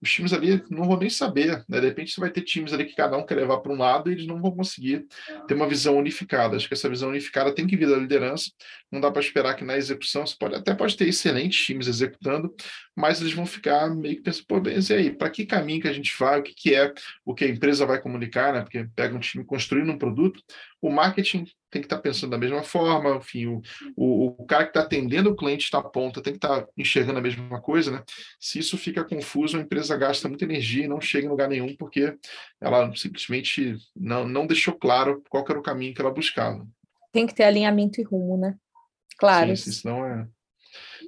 [0.00, 1.80] os times ali não vão nem saber, né?
[1.80, 4.08] De repente você vai ter times ali que cada um quer levar para um lado
[4.08, 5.06] e eles não vão conseguir
[5.46, 6.56] ter uma visão unificada.
[6.56, 8.50] Acho que essa visão unificada tem que vir da liderança.
[8.90, 12.54] Não dá para esperar que na execução você pode até pode ter excelentes times executando,
[12.96, 15.88] mas eles vão ficar meio que pensando, pô, bem, e aí, para que caminho que
[15.88, 16.38] a gente vai?
[16.40, 16.92] O que, que é
[17.24, 18.62] o que a empresa vai comunicar, né?
[18.62, 20.42] Porque pega um time construindo um produto,
[20.80, 23.62] o marketing tem que estar tá pensando da mesma forma, enfim, o,
[23.96, 27.18] o, o cara que está atendendo o cliente está ponta tem que estar tá enxergando
[27.18, 28.02] a mesma coisa, né?
[28.40, 31.74] Se isso fica confuso, a empresa gasta muita energia e não chega em lugar nenhum
[31.76, 32.16] porque
[32.60, 36.66] ela simplesmente não, não deixou claro qual era o caminho que ela buscava.
[37.12, 38.56] Tem que ter alinhamento e rumo, né?
[39.18, 39.56] Claro.
[39.56, 40.28] Sim, senão é.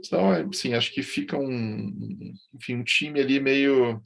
[0.02, 4.02] Senão, é, sim, acho que fica um, enfim, um time ali meio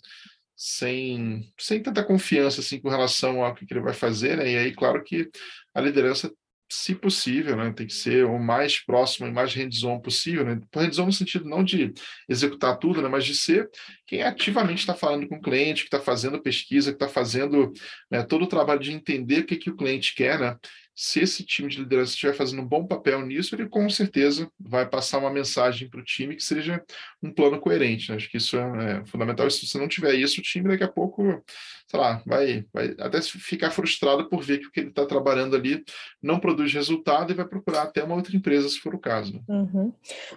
[0.56, 4.50] sem, sem tanta confiança assim com relação ao que ele vai fazer, né?
[4.50, 5.30] E aí, claro que
[5.74, 6.32] a liderança
[6.74, 10.60] se possível, né, tem que ser o mais próximo e mais hands-on possível, né?
[10.74, 11.92] Hands-on no sentido não de
[12.28, 13.68] executar tudo, né, mas de ser
[14.06, 17.72] quem ativamente está falando com o cliente, que está fazendo pesquisa, que está fazendo
[18.10, 20.56] né, todo o trabalho de entender o que, que o cliente quer, né?
[20.94, 24.88] Se esse time de liderança estiver fazendo um bom papel nisso, ele com certeza vai
[24.88, 26.82] passar uma mensagem para o time que seja
[27.22, 28.10] um plano coerente.
[28.10, 28.16] Né?
[28.16, 29.50] Acho que isso é, é, fundamental.
[29.50, 31.42] Se você não tiver isso, o time daqui a pouco,
[31.88, 35.56] sei lá, vai, vai até ficar frustrado por ver que o que ele está trabalhando
[35.56, 35.82] ali
[36.22, 39.34] não produz resultado e vai procurar até uma outra empresa, se for o caso.
[39.34, 39.40] Né?
[39.48, 39.92] Uhum.